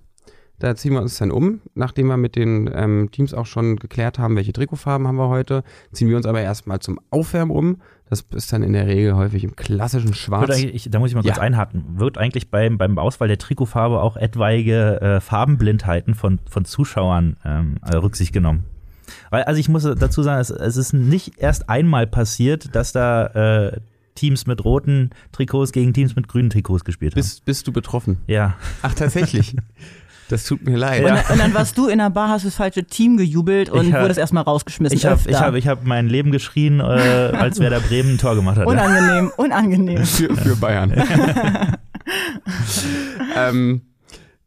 Da 0.63 0.77
ziehen 0.77 0.93
wir 0.93 1.01
uns 1.01 1.17
dann 1.17 1.29
um, 1.29 1.59
nachdem 1.75 2.07
wir 2.07 2.15
mit 2.15 2.37
den 2.37 2.71
ähm, 2.73 3.09
Teams 3.11 3.33
auch 3.33 3.45
schon 3.45 3.75
geklärt 3.75 4.17
haben, 4.17 4.37
welche 4.37 4.53
Trikotfarben 4.53 5.05
haben 5.05 5.17
wir 5.17 5.27
heute, 5.27 5.61
ziehen 5.91 6.07
wir 6.07 6.15
uns 6.15 6.25
aber 6.25 6.39
erstmal 6.39 6.79
zum 6.79 7.01
Aufwärmen 7.09 7.51
um. 7.51 7.81
Das 8.09 8.23
ist 8.33 8.53
dann 8.53 8.63
in 8.63 8.71
der 8.71 8.87
Regel 8.87 9.13
häufig 9.17 9.43
im 9.43 9.57
klassischen 9.57 10.13
Schwarz. 10.13 10.57
Ich, 10.57 10.89
da 10.89 10.99
muss 10.99 11.09
ich 11.09 11.15
mal 11.15 11.21
kurz 11.21 11.35
ja. 11.35 11.43
einhaken. 11.43 11.99
Wird 11.99 12.17
eigentlich 12.17 12.49
beim, 12.49 12.77
beim 12.77 12.97
Auswahl 12.97 13.27
der 13.27 13.39
Trikotfarbe 13.39 14.01
auch 14.01 14.15
etwaige 14.15 15.01
äh, 15.01 15.19
Farbenblindheiten 15.19 16.13
von, 16.13 16.39
von 16.49 16.63
Zuschauern 16.63 17.35
ähm, 17.43 17.75
äh, 17.85 17.97
Rücksicht 17.97 18.31
genommen? 18.31 18.63
Weil, 19.31 19.43
also 19.43 19.59
ich 19.59 19.67
muss 19.67 19.83
dazu 19.83 20.23
sagen, 20.23 20.39
es, 20.39 20.49
es 20.49 20.77
ist 20.77 20.93
nicht 20.93 21.39
erst 21.39 21.67
einmal 21.67 22.07
passiert, 22.07 22.73
dass 22.73 22.93
da 22.93 23.25
äh, 23.65 23.81
Teams 24.15 24.47
mit 24.47 24.63
roten 24.63 25.09
Trikots 25.33 25.73
gegen 25.73 25.93
Teams 25.93 26.15
mit 26.15 26.29
grünen 26.29 26.49
Trikots 26.49 26.85
gespielt 26.85 27.15
haben. 27.15 27.19
Bist, 27.19 27.43
bist 27.43 27.67
du 27.67 27.73
betroffen? 27.73 28.19
Ja. 28.27 28.55
Ach, 28.81 28.93
tatsächlich. 28.93 29.57
Das 30.29 30.45
tut 30.45 30.65
mir 30.65 30.77
leid. 30.77 31.03
Und, 31.03 31.31
und, 31.31 31.39
dann 31.39 31.53
warst 31.53 31.77
du 31.77 31.87
in 31.87 31.99
der 31.99 32.09
Bar, 32.09 32.29
hast 32.29 32.45
das 32.45 32.55
falsche 32.55 32.83
Team 32.83 33.17
gejubelt 33.17 33.69
und 33.69 33.93
hab, 33.93 34.01
wurdest 34.01 34.19
erstmal 34.19 34.43
rausgeschmissen. 34.43 34.97
Ich 34.97 35.05
habe 35.05 35.21
ich 35.25 35.35
hab, 35.39 35.53
ich 35.55 35.67
hab 35.67 35.85
mein 35.85 36.07
Leben 36.07 36.31
geschrien, 36.31 36.79
äh, 36.79 36.83
als 36.83 37.59
Werder 37.59 37.79
Bremen 37.79 38.15
ein 38.15 38.17
Tor 38.17 38.35
gemacht 38.35 38.57
hat. 38.57 38.65
Unangenehm, 38.65 39.31
unangenehm. 39.37 40.05
Für, 40.05 40.35
für 40.35 40.55
Bayern. 40.55 40.93
ähm, 43.35 43.81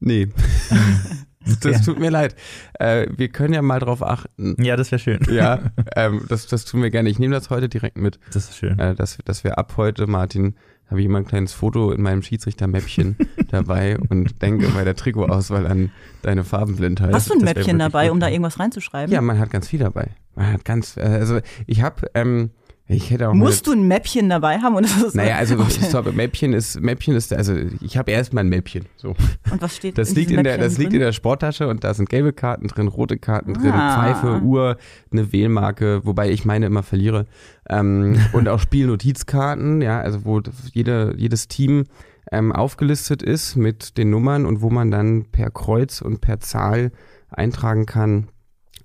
nee. 0.00 0.28
Das 1.61 1.85
tut 1.85 1.99
mir 1.99 2.11
leid. 2.11 2.35
Äh, 2.75 3.06
wir 3.16 3.28
können 3.28 3.54
ja 3.54 3.62
mal 3.62 3.78
drauf 3.78 4.02
achten. 4.02 4.56
Ja, 4.62 4.76
das 4.76 4.90
wäre 4.90 4.99
schön. 4.99 5.21
Ja, 5.30 5.61
ähm, 5.97 6.25
das, 6.28 6.47
das 6.47 6.64
tun 6.64 6.83
wir 6.83 6.90
gerne. 6.90 7.09
Ich 7.09 7.18
nehme 7.18 7.35
das 7.35 7.50
heute 7.50 7.68
direkt 7.68 7.97
mit. 7.97 8.18
Das 8.33 8.49
ist 8.49 8.56
schön. 8.56 8.78
Äh, 8.78 8.95
dass, 8.95 9.18
dass 9.25 9.45
wir 9.45 9.59
ab 9.59 9.75
heute, 9.76 10.06
Martin, 10.06 10.56
habe 10.88 11.00
ich 11.00 11.07
immer 11.07 11.19
ein 11.19 11.26
kleines 11.26 11.52
Foto 11.52 11.90
in 11.90 12.02
meinem 12.02 12.23
Schiedsrichtermäppchen 12.23 13.16
dabei 13.50 13.99
und 14.09 14.40
denke 14.43 14.69
bei 14.69 14.85
der 14.85 14.95
Trikotauswahl 14.95 15.66
an 15.66 15.90
deine 16.23 16.45
Farbenblindheit. 16.45 17.12
Hast 17.12 17.31
du 17.31 17.35
ein 17.35 17.45
Mäppchen 17.45 17.78
dabei, 17.78 18.11
um 18.12 18.21
da 18.21 18.28
irgendwas 18.28 18.61
reinzuschreiben? 18.61 19.12
Ja, 19.12 19.21
man 19.21 19.38
hat 19.38 19.50
ganz 19.50 19.69
viel 19.69 19.81
dabei. 19.81 20.11
Man 20.35 20.52
hat 20.52 20.64
ganz, 20.64 20.97
äh, 20.97 21.02
also 21.02 21.40
ich 21.66 21.83
habe 21.83 22.11
ähm, 22.14 22.50
ich 22.88 23.11
hätte 23.11 23.28
auch 23.28 23.35
Musst 23.35 23.66
du 23.66 23.73
ein 23.73 23.88
Mäppchen 23.88 24.28
dabei 24.28 24.59
haben? 24.59 24.76
Und 24.76 24.85
das 24.85 25.02
ist 25.02 25.14
naja, 25.14 25.37
also 25.37 25.59
okay. 25.59 26.12
Mäppchen 26.12 26.52
ist, 26.52 26.81
Mäppchen 26.81 27.16
ist, 27.16 27.33
also 27.33 27.55
ich 27.81 27.97
habe 27.97 28.12
erstmal 28.12 28.45
ein 28.45 28.49
Mäppchen. 28.49 28.87
So. 28.97 29.16
Und 29.50 29.61
was 29.61 29.76
steht 29.76 29.99
das 29.99 30.11
in 30.11 30.14
liegt 30.14 30.31
in 30.31 30.45
der, 30.45 30.57
Das 30.57 30.75
drin? 30.75 30.83
liegt 30.83 30.93
in 30.95 31.00
der 31.00 31.12
Sporttasche 31.12 31.66
und 31.66 31.83
da 31.83 31.95
sind 31.95 32.09
gelbe 32.09 32.33
Karten 32.33 32.69
drin, 32.69 32.87
rote 32.87 33.19
Karten 33.19 33.55
drin, 33.55 33.73
ah. 33.73 33.97
Pfeife, 33.97 34.40
Uhr, 34.43 34.76
eine 35.11 35.33
Wählmarke, 35.33 36.02
wobei 36.05 36.31
ich 36.31 36.45
meine 36.45 36.66
immer 36.66 36.85
verliere. 36.85 37.26
Ähm, 37.69 38.21
und 38.33 38.49
auch 38.49 38.61
Spielnotizkarten, 38.61 39.83
ja, 39.83 40.00
also 40.00 40.25
wo 40.25 40.40
jede, 40.73 41.14
jedes 41.16 41.49
Team 41.49 41.85
ähm, 42.31 42.52
aufgelistet 42.52 43.21
ist 43.21 43.57
mit 43.57 43.99
den 43.99 44.11
Nummern 44.11 44.47
und 44.47 44.61
wo 44.61 44.71
man 44.71 44.93
dann 44.93 45.25
per 45.33 45.50
Kreuz 45.50 46.00
und 46.02 46.21
per 46.21 46.38
Zahl 46.38 46.93
eintragen 47.31 47.87
kann, 47.87 48.28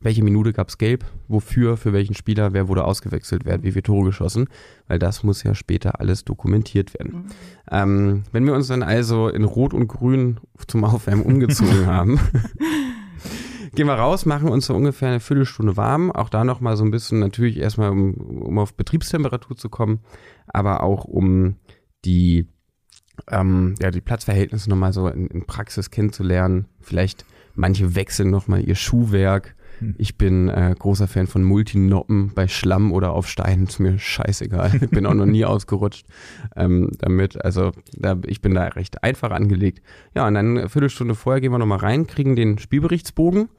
welche 0.02 0.24
Minute 0.24 0.54
gab 0.54 0.70
es 0.70 0.78
gelb, 0.78 1.06
wofür, 1.28 1.78
für 1.78 1.94
welchen 1.94 2.16
Spieler, 2.16 2.54
wer 2.54 2.68
wurde 2.68 2.84
ausgewechselt, 2.84 3.46
wer 3.46 3.54
hat 3.54 3.64
wie 3.64 3.72
viele 3.72 3.84
Tore 3.84 4.06
geschossen, 4.06 4.48
weil 4.88 5.00
das 5.00 5.24
muss 5.24 5.44
ja 5.44 5.54
später 5.56 6.00
alles 6.00 6.26
dokumentiert 6.26 6.94
werden. 6.94 7.14
Mhm. 7.14 7.26
Ähm, 7.70 8.24
wenn 8.32 8.46
wir 8.46 8.54
uns 8.54 8.68
dann 8.68 8.84
also 8.84 9.30
in 9.30 9.44
Rot 9.44 9.74
und 9.74 9.88
Grün 9.88 10.40
zum 10.68 10.84
Aufwärmen 10.84 11.24
umgezogen 11.24 11.86
haben, 11.86 12.20
gehen 13.76 13.88
wir 13.88 13.94
raus, 13.94 14.26
machen 14.26 14.50
uns 14.50 14.66
so 14.66 14.76
ungefähr 14.76 15.10
eine 15.10 15.20
Viertelstunde 15.20 15.78
warm, 15.78 16.12
auch 16.12 16.30
da 16.30 16.44
nochmal 16.44 16.78
so 16.78 16.84
ein 16.84 16.92
bisschen 16.92 17.20
natürlich 17.20 17.58
erstmal, 17.58 17.92
um, 17.92 18.14
um 18.16 18.58
auf 18.58 18.74
Betriebstemperatur 18.74 19.56
zu 19.56 19.70
kommen, 19.70 20.00
aber 20.48 20.84
auch 20.84 21.06
um 21.06 21.56
die 22.06 22.48
ähm, 23.30 23.76
ja, 23.80 23.92
die 23.92 24.02
Platzverhältnisse 24.02 24.70
nochmal 24.70 24.94
so 24.94 25.08
in, 25.08 25.28
in 25.28 25.46
Praxis 25.46 25.92
kennenzulernen. 25.92 26.66
Vielleicht 26.80 27.26
manche 27.54 27.96
wechseln 27.96 28.32
nochmal 28.32 28.68
ihr 28.68 28.76
Schuhwerk 28.76 29.56
ich 29.98 30.18
bin 30.18 30.50
äh, 30.50 30.76
großer 30.78 31.08
Fan 31.08 31.28
von 31.28 31.44
Multinoppen 31.44 32.32
bei 32.34 32.48
Schlamm 32.48 32.92
oder 32.92 33.14
auf 33.14 33.28
Steinen. 33.28 33.68
Ist 33.68 33.80
mir 33.80 33.98
scheißegal. 33.98 34.72
Ich 34.82 34.90
bin 34.90 35.06
auch 35.06 35.14
noch 35.14 35.26
nie 35.26 35.46
ausgerutscht 35.46 36.06
ähm, 36.56 36.92
damit. 37.00 37.44
Also 37.44 37.72
da, 37.94 38.18
ich 38.26 38.42
bin 38.42 38.54
da 38.54 38.64
recht 38.64 39.04
einfach 39.04 39.32
angelegt. 39.32 39.82
Ja, 40.16 40.28
und 40.28 40.34
dann 40.34 40.58
eine 40.58 40.70
Viertelstunde 40.70 41.16
vorher 41.16 41.42
gehen 41.42 41.52
wir 41.52 41.60
nochmal 41.60 41.80
rein, 41.80 42.08
kriegen 42.08 42.36
den 42.36 42.58
Spielberichtsbogen. 42.58 43.50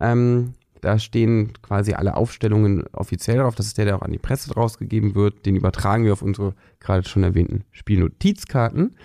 Ähm, 0.00 0.54
da 0.80 0.98
stehen 0.98 1.52
quasi 1.62 1.92
alle 1.92 2.16
Aufstellungen 2.16 2.84
offiziell 2.92 3.38
drauf. 3.38 3.54
Das 3.54 3.66
ist 3.66 3.78
der, 3.78 3.84
der 3.84 3.96
auch 3.96 4.02
an 4.02 4.12
die 4.12 4.18
Presse 4.18 4.52
rausgegeben 4.54 5.14
wird. 5.14 5.46
Den 5.46 5.56
übertragen 5.56 6.04
wir 6.04 6.12
auf 6.12 6.22
unsere 6.22 6.54
gerade 6.80 7.06
schon 7.06 7.22
erwähnten 7.22 7.64
Spielnotizkarten. 7.72 8.96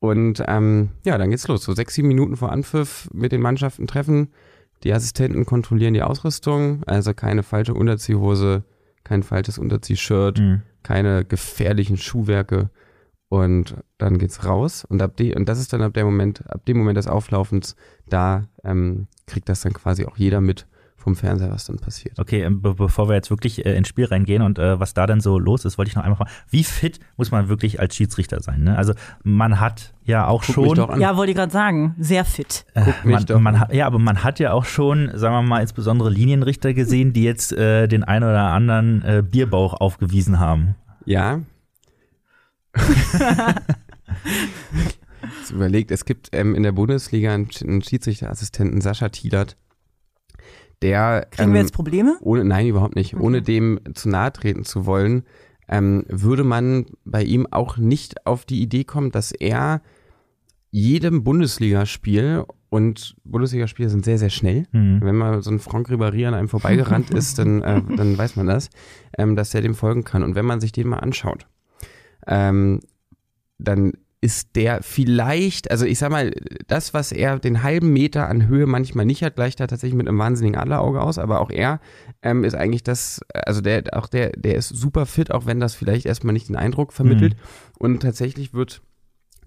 Und 0.00 0.42
ähm, 0.46 0.90
ja, 1.04 1.18
dann 1.18 1.30
geht's 1.30 1.48
los. 1.48 1.64
So 1.64 1.74
sechs, 1.74 1.94
sieben 1.94 2.08
Minuten 2.08 2.36
vor 2.36 2.52
Anpfiff 2.52 3.08
mit 3.12 3.32
den 3.32 3.40
Mannschaften 3.40 3.86
treffen. 3.86 4.28
Die 4.84 4.92
Assistenten 4.92 5.44
kontrollieren 5.44 5.94
die 5.94 6.02
Ausrüstung, 6.02 6.84
also 6.84 7.14
keine 7.14 7.42
falsche 7.42 7.74
Unterziehhose, 7.74 8.64
kein 9.04 9.22
falsches 9.22 9.58
Unterziehshirt, 9.58 10.38
mhm. 10.38 10.62
keine 10.82 11.24
gefährlichen 11.24 11.96
Schuhwerke. 11.96 12.70
Und 13.30 13.76
dann 13.98 14.18
geht's 14.18 14.44
raus. 14.44 14.84
Und 14.84 15.02
ab 15.02 15.16
die, 15.16 15.34
und 15.34 15.48
das 15.48 15.60
ist 15.60 15.72
dann 15.72 15.82
ab 15.82 15.92
dem 15.92 16.06
Moment, 16.06 16.48
ab 16.48 16.64
dem 16.64 16.78
Moment 16.78 16.96
des 16.96 17.08
Auflaufens, 17.08 17.76
da 18.08 18.48
ähm, 18.64 19.06
kriegt 19.26 19.48
das 19.48 19.60
dann 19.60 19.74
quasi 19.74 20.06
auch 20.06 20.16
jeder 20.16 20.40
mit, 20.40 20.66
vom 20.98 21.16
Fernseher, 21.16 21.50
was 21.50 21.64
dann 21.64 21.78
passiert. 21.78 22.18
Okay, 22.18 22.42
ähm, 22.42 22.60
be 22.60 22.74
bevor 22.74 23.08
wir 23.08 23.14
jetzt 23.14 23.30
wirklich 23.30 23.64
äh, 23.64 23.74
ins 23.76 23.88
Spiel 23.88 24.04
reingehen 24.04 24.42
und 24.42 24.58
äh, 24.58 24.78
was 24.78 24.92
da 24.94 25.06
denn 25.06 25.20
so 25.20 25.38
los 25.38 25.64
ist, 25.64 25.78
wollte 25.78 25.88
ich 25.88 25.96
noch 25.96 26.02
einmal 26.02 26.16
fragen, 26.16 26.30
wie 26.50 26.64
fit 26.64 26.98
muss 27.16 27.30
man 27.30 27.48
wirklich 27.48 27.80
als 27.80 27.94
Schiedsrichter 27.94 28.40
sein? 28.42 28.64
Ne? 28.64 28.76
Also 28.76 28.92
man 29.22 29.60
hat 29.60 29.94
ja 30.04 30.26
auch 30.26 30.42
Guck 30.44 30.76
schon. 30.76 31.00
Ja, 31.00 31.16
wollte 31.16 31.30
ich 31.30 31.36
gerade 31.36 31.52
sagen, 31.52 31.94
sehr 31.98 32.24
fit. 32.24 32.66
Äh, 32.74 32.92
man, 33.04 33.24
man 33.42 33.60
hat, 33.60 33.72
ja, 33.72 33.86
aber 33.86 33.98
man 33.98 34.24
hat 34.24 34.40
ja 34.40 34.52
auch 34.52 34.64
schon, 34.64 35.10
sagen 35.14 35.34
wir 35.34 35.42
mal, 35.42 35.60
insbesondere 35.60 36.10
Linienrichter 36.10 36.74
gesehen, 36.74 37.12
die 37.12 37.24
jetzt 37.24 37.52
äh, 37.52 37.86
den 37.86 38.04
einen 38.04 38.24
oder 38.24 38.50
anderen 38.50 39.02
äh, 39.02 39.22
Bierbauch 39.22 39.74
aufgewiesen 39.74 40.38
haben. 40.38 40.74
Ja. 41.04 41.40
überlegt, 45.50 45.90
es 45.90 46.04
gibt 46.04 46.28
ähm, 46.32 46.54
in 46.54 46.62
der 46.62 46.72
Bundesliga 46.72 47.34
einen, 47.34 47.48
einen 47.62 47.82
Schiedsrichterassistenten, 47.82 48.80
Sascha 48.80 49.08
Thielert, 49.08 49.56
der. 50.82 51.26
Kriegen 51.30 51.50
ähm, 51.50 51.54
wir 51.54 51.60
jetzt 51.60 51.72
Probleme? 51.72 52.16
Ohne, 52.20 52.44
nein, 52.44 52.66
überhaupt 52.66 52.96
nicht. 52.96 53.14
Okay. 53.14 53.22
Ohne 53.22 53.42
dem 53.42 53.80
zu 53.94 54.08
nahe 54.08 54.32
treten 54.32 54.64
zu 54.64 54.86
wollen, 54.86 55.24
ähm, 55.68 56.04
würde 56.08 56.44
man 56.44 56.86
bei 57.04 57.22
ihm 57.22 57.46
auch 57.50 57.76
nicht 57.76 58.26
auf 58.26 58.44
die 58.44 58.62
Idee 58.62 58.84
kommen, 58.84 59.10
dass 59.10 59.32
er 59.32 59.82
jedem 60.70 61.24
Bundesligaspiel 61.24 62.44
und 62.70 63.16
Bundesligaspiele 63.24 63.88
sind 63.88 64.04
sehr, 64.04 64.18
sehr 64.18 64.30
schnell. 64.30 64.66
Mhm. 64.72 65.00
Wenn 65.02 65.16
mal 65.16 65.42
so 65.42 65.50
ein 65.50 65.58
Franck 65.58 65.88
Ribéry 65.88 66.26
an 66.26 66.34
einem 66.34 66.48
vorbeigerannt 66.48 67.10
ist, 67.10 67.38
dann, 67.38 67.62
äh, 67.62 67.82
dann 67.96 68.16
weiß 68.18 68.36
man 68.36 68.46
das, 68.46 68.68
ähm, 69.16 69.36
dass 69.36 69.54
er 69.54 69.62
dem 69.62 69.74
folgen 69.74 70.04
kann. 70.04 70.22
Und 70.22 70.34
wenn 70.34 70.44
man 70.44 70.60
sich 70.60 70.72
den 70.72 70.88
mal 70.88 70.98
anschaut, 70.98 71.46
ähm, 72.26 72.80
dann 73.58 73.94
ist 74.20 74.56
der 74.56 74.82
vielleicht, 74.82 75.70
also 75.70 75.86
ich 75.86 75.98
sag 75.98 76.10
mal, 76.10 76.32
das, 76.66 76.92
was 76.92 77.12
er 77.12 77.38
den 77.38 77.62
halben 77.62 77.92
Meter 77.92 78.28
an 78.28 78.48
Höhe 78.48 78.66
manchmal 78.66 79.04
nicht 79.04 79.22
hat, 79.22 79.36
gleicht 79.36 79.60
er 79.60 79.68
tatsächlich 79.68 79.96
mit 79.96 80.08
einem 80.08 80.18
wahnsinnigen 80.18 80.58
Adlerauge 80.58 81.00
aus, 81.00 81.18
aber 81.18 81.40
auch 81.40 81.50
er 81.50 81.80
ähm, 82.22 82.42
ist 82.42 82.54
eigentlich 82.54 82.82
das, 82.82 83.20
also 83.32 83.60
der, 83.60 83.84
auch 83.92 84.08
der, 84.08 84.30
der 84.30 84.56
ist 84.56 84.70
super 84.70 85.06
fit, 85.06 85.30
auch 85.30 85.46
wenn 85.46 85.60
das 85.60 85.74
vielleicht 85.74 86.04
erstmal 86.04 86.32
nicht 86.32 86.48
den 86.48 86.56
Eindruck 86.56 86.92
vermittelt. 86.92 87.34
Mhm. 87.34 87.40
Und 87.78 88.00
tatsächlich 88.00 88.52
wird 88.54 88.82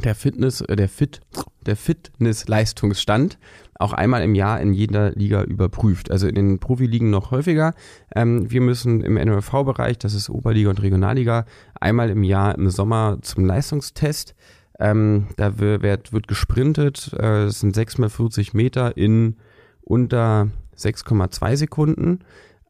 der 0.04 0.16
Fitness, 0.16 0.62
äh, 0.62 0.76
der 0.78 0.88
Fit, 0.88 1.20
der 1.66 1.76
Fitness-Leistungsstand 1.76 3.38
auch 3.78 3.94
einmal 3.94 4.22
im 4.24 4.36
Jahr 4.36 4.62
in 4.62 4.74
jeder 4.74 5.12
Liga 5.12 5.44
überprüft. 5.44 6.12
Also 6.12 6.28
in 6.28 6.36
den 6.36 6.60
Profiligen 6.60 7.10
noch 7.10 7.32
häufiger. 7.32 7.74
Ähm, 8.16 8.50
wir 8.50 8.62
müssen 8.62 9.02
im 9.02 9.16
NOV-Bereich, 9.16 9.98
das 9.98 10.14
ist 10.14 10.30
Oberliga 10.30 10.70
und 10.70 10.82
Regionalliga, 10.82 11.46
einmal 11.80 12.10
im 12.10 12.24
Jahr 12.24 12.56
im 12.56 12.70
Sommer 12.70 13.18
zum 13.22 13.46
Leistungstest 13.46 14.36
ähm, 14.82 15.28
da 15.38 15.60
wird, 15.60 16.12
wird 16.12 16.28
gesprintet. 16.28 17.14
Äh, 17.14 17.50
sind 17.50 17.76
6 17.76 18.00
mal 18.00 18.10
40 18.10 18.54
Meter 18.54 18.98
in 18.98 19.38
unter 19.82 20.48
6,2 20.76 21.56
Sekunden. 21.56 22.20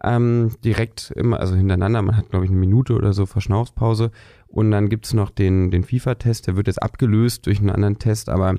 Ähm, 0.03 0.51
direkt 0.63 1.11
immer, 1.15 1.39
also 1.39 1.55
hintereinander. 1.55 2.01
Man 2.01 2.17
hat, 2.17 2.29
glaube 2.29 2.45
ich, 2.45 2.51
eine 2.51 2.59
Minute 2.59 2.95
oder 2.95 3.13
so 3.13 3.25
Verschnaufspause. 3.25 4.11
Und 4.47 4.71
dann 4.71 4.89
gibt 4.89 5.05
es 5.05 5.13
noch 5.13 5.29
den, 5.29 5.71
den 5.71 5.85
FIFA-Test, 5.85 6.47
der 6.47 6.57
wird 6.57 6.67
jetzt 6.67 6.83
abgelöst 6.83 7.45
durch 7.45 7.59
einen 7.59 7.69
anderen 7.69 7.99
Test, 7.99 8.27
aber 8.27 8.55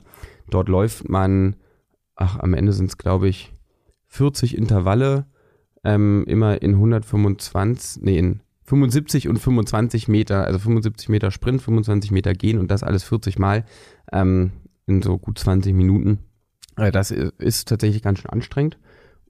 dort 0.48 0.70
läuft 0.70 1.10
man, 1.10 1.56
ach, 2.16 2.38
am 2.38 2.54
Ende 2.54 2.72
sind 2.72 2.86
es, 2.86 2.96
glaube 2.96 3.28
ich, 3.28 3.52
40 4.06 4.56
Intervalle, 4.56 5.26
ähm, 5.84 6.24
immer 6.26 6.62
in 6.62 6.72
125, 6.74 8.02
nee, 8.02 8.18
in 8.18 8.40
75 8.64 9.28
und 9.28 9.38
25 9.38 10.08
Meter, 10.08 10.44
also 10.44 10.58
75 10.58 11.08
Meter 11.08 11.30
Sprint, 11.30 11.62
25 11.62 12.10
Meter 12.10 12.32
gehen 12.32 12.58
und 12.58 12.70
das 12.70 12.82
alles 12.82 13.04
40 13.04 13.38
Mal 13.38 13.64
ähm, 14.12 14.52
in 14.86 15.02
so 15.02 15.18
gut 15.18 15.38
20 15.38 15.74
Minuten. 15.74 16.20
Äh, 16.76 16.92
das 16.92 17.10
ist 17.10 17.68
tatsächlich 17.68 18.02
ganz 18.02 18.20
schön 18.20 18.30
anstrengend 18.30 18.78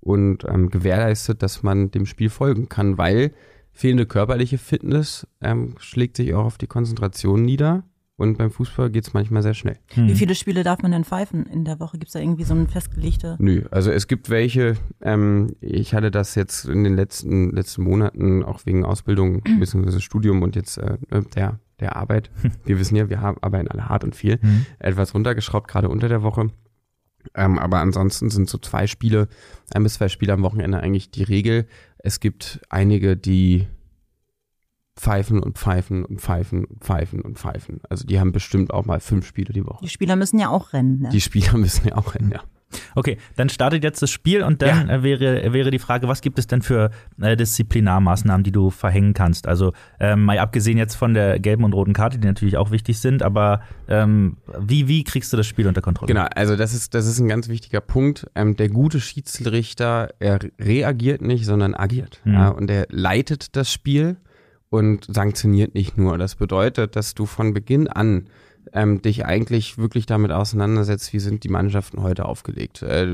und 0.01 0.45
ähm, 0.45 0.69
gewährleistet, 0.69 1.43
dass 1.43 1.63
man 1.63 1.91
dem 1.91 2.07
Spiel 2.07 2.29
folgen 2.29 2.69
kann, 2.69 2.99
weil 2.99 3.33
fehlende 3.73 4.07
körperliche 4.07 4.59
Fitness 4.59 5.27
ähm, 5.41 5.77
schlägt 5.79 6.17
sich 6.17 6.35
auch 6.35 6.45
auf 6.45 6.59
die 6.59 6.67
Konzentration 6.67 7.43
nieder 7.43 7.85
und 8.23 8.39
beim 8.39 8.53
Fußball 8.53 8.89
geht 8.91 9.05
es 9.05 9.15
manchmal 9.15 9.43
sehr 9.43 9.55
schnell. 9.55 9.79
Hm. 9.95 10.07
Wie 10.07 10.15
viele 10.15 10.37
Spiele 10.37 10.63
darf 10.63 10.81
man 10.81 10.93
denn 10.93 11.05
pfeifen 11.05 11.45
in 11.47 11.65
der 11.65 11.81
Woche? 11.81 11.99
Gibt 11.99 12.09
es 12.09 12.13
da 12.13 12.21
irgendwie 12.21 12.45
so 12.45 12.55
ein 12.55 12.69
festgelegte? 12.69 13.37
Nö, 13.41 13.65
also 13.73 13.91
es 13.91 14.07
gibt 14.07 14.31
welche, 14.31 14.77
ähm, 15.01 15.57
ich 15.61 15.93
hatte 15.93 16.13
das 16.13 16.37
jetzt 16.37 16.67
in 16.67 16.85
den 16.85 16.95
letzten, 16.95 17.51
letzten 17.51 17.83
Monaten 17.83 18.45
auch 18.45 18.65
wegen 18.65 18.85
Ausbildung 18.85 19.43
bzw. 19.59 19.99
Studium 19.99 20.43
und 20.43 20.55
jetzt 20.55 20.79
äh, 20.79 20.97
der, 21.35 21.59
der 21.81 21.97
Arbeit. 21.97 22.31
Wir 22.65 22.79
wissen 22.79 22.95
ja, 22.95 23.11
wir 23.11 23.21
haben, 23.21 23.39
arbeiten 23.43 23.69
alle 23.69 23.89
hart 23.89 24.05
und 24.05 24.15
viel. 24.15 24.39
Mhm. 24.41 24.67
Etwas 24.79 25.15
runtergeschraubt, 25.15 25.69
gerade 25.69 25.89
unter 25.89 26.09
der 26.09 26.23
Woche. 26.23 26.51
Ähm, 27.35 27.59
aber 27.59 27.81
ansonsten 27.81 28.31
sind 28.31 28.49
so 28.49 28.59
zwei 28.59 28.87
Spiele, 28.87 29.29
ein 29.75 29.83
bis 29.83 29.95
zwei 29.95 30.09
Spiele 30.09 30.33
am 30.33 30.43
Wochenende 30.43 30.81
eigentlich 30.81 31.11
die 31.11 31.25
Regel. 31.25 31.67
Es 31.99 32.21
gibt 32.21 32.61
einige, 32.69 33.17
die 33.17 33.67
pfeifen 34.97 35.43
und 35.43 35.59
pfeifen 35.59 36.05
und 36.05 36.21
pfeifen 36.21 36.65
und 36.65 36.85
pfeifen 36.85 37.21
und 37.23 37.39
pfeifen. 37.39 37.81
Also 37.89 38.05
die 38.05 38.21
haben 38.21 38.33
bestimmt 38.33 38.73
auch 38.73 38.85
mal 38.85 39.01
fünf 39.01 39.27
Spiele 39.27 39.53
die 39.53 39.65
Woche. 39.65 39.85
Die 39.85 39.89
Spieler 39.89 40.17
müssen 40.17 40.39
ja 40.39 40.49
auch 40.49 40.73
rennen. 40.73 41.01
Ne? 41.01 41.09
Die 41.11 41.21
Spieler 41.21 41.57
müssen 41.57 41.89
ja 41.89 41.97
auch 41.97 42.15
rennen, 42.15 42.31
ja. 42.31 42.43
Okay, 42.95 43.19
dann 43.37 43.49
startet 43.49 43.85
jetzt 43.85 44.03
das 44.03 44.11
Spiel 44.11 44.43
und 44.43 44.63
dann 44.63 44.89
ja. 44.89 44.95
Äh, 44.97 45.03
wäre, 45.03 45.53
wäre 45.53 45.71
die 45.71 45.79
Frage, 45.79 46.09
was 46.09 46.21
gibt 46.21 46.39
es 46.39 46.47
denn 46.47 46.63
für 46.63 46.91
äh, 47.21 47.37
Disziplinarmaßnahmen, 47.37 48.45
die 48.45 48.53
du 48.53 48.71
verhängen 48.71 49.15
kannst? 49.15 49.47
Also 49.47 49.73
ähm, 50.01 50.25
mal 50.25 50.39
abgesehen 50.39 50.79
jetzt 50.79 50.95
von 50.95 51.15
der 51.15 51.39
gelben 51.39 51.65
und 51.65 51.75
roten 51.75 51.93
Karte, 51.93 52.19
die 52.19 52.27
natürlich 52.27 52.57
auch 52.57 52.71
wichtig 52.71 52.99
sind, 52.99 53.23
aber 53.23 53.61
ähm, 53.89 54.39
wie, 54.59 54.89
wie 54.89 55.05
kriegst 55.05 55.33
du 55.33 55.37
das 55.37 55.47
Spiel 55.47 55.69
unter 55.69 55.83
Kontrolle? 55.83 56.13
Genau, 56.13 56.27
also 56.35 56.57
das 56.57 56.75
ist, 56.75 56.95
das 56.95 57.07
ist 57.07 57.19
ein 57.19 57.29
ganz 57.29 57.49
wichtiger 57.49 57.81
Punkt. 57.81 58.27
Ähm, 58.35 58.57
der 58.57 58.69
gute 58.69 59.01
Schiedsrichter, 59.01 60.11
er 60.19 60.39
reagiert 60.59 61.23
nicht, 61.23 61.45
sondern 61.45 61.75
agiert. 61.75 62.21
Mhm. 62.25 62.35
Ja, 62.35 62.49
und 62.49 62.71
er 62.71 62.87
leitet 62.91 63.57
das 63.57 63.71
Spiel 63.71 64.17
und 64.73 65.05
sanktioniert 65.07 65.75
nicht 65.75 65.99
nur. 65.99 66.17
Das 66.17 66.35
bedeutet, 66.35 66.97
dass 66.97 67.15
du 67.15 67.27
von 67.27 67.53
Beginn 67.53 67.89
an 67.89 68.31
ähm, 68.73 69.03
dich 69.03 69.27
eigentlich 69.27 69.77
wirklich 69.77 70.07
damit 70.07 70.33
auseinandersetzt, 70.33 71.13
wie 71.13 71.19
sind 71.19 71.45
die 71.45 71.51
Mannschaften 71.51 72.03
heute 72.03 72.25
aufgelegt. 72.25 72.81
Äh, 72.81 73.07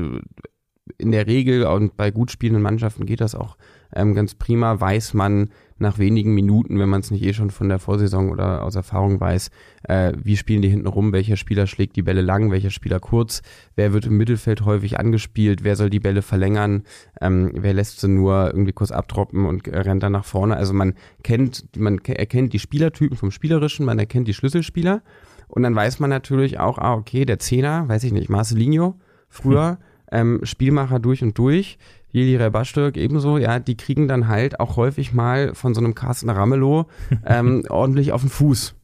in 0.97 1.11
der 1.11 1.27
Regel 1.27 1.65
und 1.65 1.97
bei 1.97 2.11
gut 2.11 2.31
spielenden 2.31 2.63
Mannschaften 2.63 3.05
geht 3.05 3.19
das 3.19 3.35
auch 3.35 3.57
ähm, 3.93 4.13
ganz 4.13 4.35
prima, 4.35 4.79
weiß 4.79 5.13
man 5.13 5.49
nach 5.79 5.97
wenigen 5.97 6.33
Minuten, 6.33 6.77
wenn 6.77 6.89
man 6.89 6.99
es 6.99 7.09
nicht 7.09 7.23
eh 7.23 7.33
schon 7.33 7.51
von 7.51 7.69
der 7.69 7.79
Vorsaison 7.79 8.29
oder 8.29 8.63
aus 8.63 8.75
Erfahrung 8.75 9.19
weiß, 9.19 9.49
äh, 9.83 10.13
wie 10.21 10.37
spielen 10.37 10.61
die 10.61 10.69
hinten 10.69 10.87
rum, 10.87 11.13
welcher 11.13 11.37
Spieler 11.37 11.67
schlägt 11.67 11.95
die 11.95 12.01
Bälle 12.01 12.21
lang, 12.21 12.51
welcher 12.51 12.69
Spieler 12.69 12.99
kurz, 12.99 13.41
wer 13.75 13.93
wird 13.93 14.05
im 14.05 14.17
Mittelfeld 14.17 14.65
häufig 14.65 14.99
angespielt, 14.99 15.63
wer 15.63 15.75
soll 15.75 15.89
die 15.89 16.01
Bälle 16.01 16.21
verlängern, 16.21 16.83
ähm, 17.21 17.51
wer 17.55 17.73
lässt 17.73 18.01
sie 18.01 18.09
nur 18.09 18.47
irgendwie 18.47 18.73
kurz 18.73 18.91
abtroppen 18.91 19.45
und 19.45 19.67
rennt 19.67 20.03
dann 20.03 20.11
nach 20.11 20.25
vorne. 20.25 20.57
Also 20.57 20.73
man 20.73 20.95
kennt, 21.23 21.77
man 21.77 21.99
erkennt 21.99 22.53
die 22.53 22.59
Spielertypen 22.59 23.17
vom 23.17 23.31
Spielerischen, 23.31 23.85
man 23.85 23.99
erkennt 23.99 24.27
die 24.27 24.33
Schlüsselspieler 24.33 25.01
und 25.47 25.63
dann 25.63 25.75
weiß 25.75 25.99
man 25.99 26.09
natürlich 26.09 26.59
auch, 26.59 26.77
ah, 26.77 26.93
okay, 26.93 27.25
der 27.25 27.39
Zehner, 27.39 27.87
weiß 27.87 28.03
ich 28.03 28.11
nicht, 28.11 28.29
Marcelinho, 28.29 28.95
früher, 29.29 29.69
hm. 29.69 29.77
ähm, 30.11 30.39
Spielmacher 30.43 30.99
durch 30.99 31.23
und 31.23 31.37
durch, 31.37 31.77
Jeli 32.11 32.35
Rebastürk 32.35 32.97
ebenso, 32.97 33.37
ja, 33.37 33.59
die 33.59 33.77
kriegen 33.77 34.07
dann 34.07 34.27
halt 34.27 34.59
auch 34.59 34.77
häufig 34.77 35.13
mal 35.13 35.53
von 35.53 35.73
so 35.73 35.81
einem 35.81 35.95
Carsten 35.95 36.29
Ramelow 36.29 36.85
ähm, 37.25 37.63
ordentlich 37.69 38.11
auf 38.11 38.21
den 38.21 38.29
Fuß. 38.29 38.75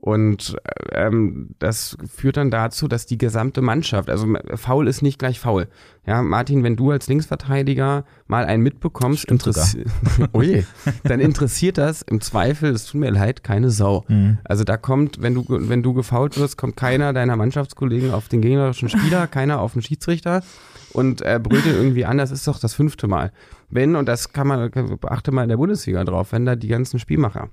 Und 0.00 0.56
ähm, 0.92 1.50
das 1.58 1.98
führt 2.08 2.36
dann 2.36 2.52
dazu, 2.52 2.86
dass 2.86 3.04
die 3.06 3.18
gesamte 3.18 3.62
Mannschaft, 3.62 4.08
also 4.08 4.28
faul 4.54 4.86
ist 4.86 5.02
nicht 5.02 5.18
gleich 5.18 5.40
faul. 5.40 5.66
Ja, 6.06 6.22
Martin, 6.22 6.62
wenn 6.62 6.76
du 6.76 6.92
als 6.92 7.08
Linksverteidiger 7.08 8.04
mal 8.28 8.44
einen 8.44 8.62
mitbekommst, 8.62 9.26
oh 10.32 10.40
je, 10.40 10.62
dann 11.02 11.18
interessiert 11.18 11.78
das 11.78 12.02
im 12.02 12.20
Zweifel, 12.20 12.70
es 12.70 12.86
tut 12.86 13.00
mir 13.00 13.10
leid, 13.10 13.42
keine 13.42 13.70
Sau. 13.70 14.04
Mhm. 14.06 14.38
Also 14.44 14.62
da 14.62 14.76
kommt, 14.76 15.20
wenn 15.20 15.34
du, 15.34 15.44
wenn 15.48 15.82
du 15.82 15.92
gefault 15.94 16.38
wirst, 16.38 16.56
kommt 16.56 16.76
keiner 16.76 17.12
deiner 17.12 17.34
Mannschaftskollegen 17.34 18.12
auf 18.12 18.28
den 18.28 18.40
gegnerischen 18.40 18.88
Spieler, 18.88 19.26
keiner 19.30 19.60
auf 19.60 19.72
den 19.72 19.82
Schiedsrichter 19.82 20.44
und 20.92 21.22
äh, 21.22 21.40
brüllt 21.42 21.66
ihn 21.66 21.74
irgendwie 21.74 22.04
an, 22.04 22.18
das 22.18 22.30
ist 22.30 22.46
doch 22.46 22.60
das 22.60 22.72
fünfte 22.72 23.08
Mal. 23.08 23.32
Wenn, 23.68 23.96
und 23.96 24.06
das 24.06 24.32
kann 24.32 24.46
man, 24.46 24.70
beachte 24.70 25.32
mal 25.32 25.42
in 25.42 25.48
der 25.48 25.56
Bundesliga 25.56 26.04
drauf, 26.04 26.30
wenn 26.30 26.46
da 26.46 26.54
die 26.54 26.68
ganzen 26.68 27.00
Spielmacher 27.00 27.50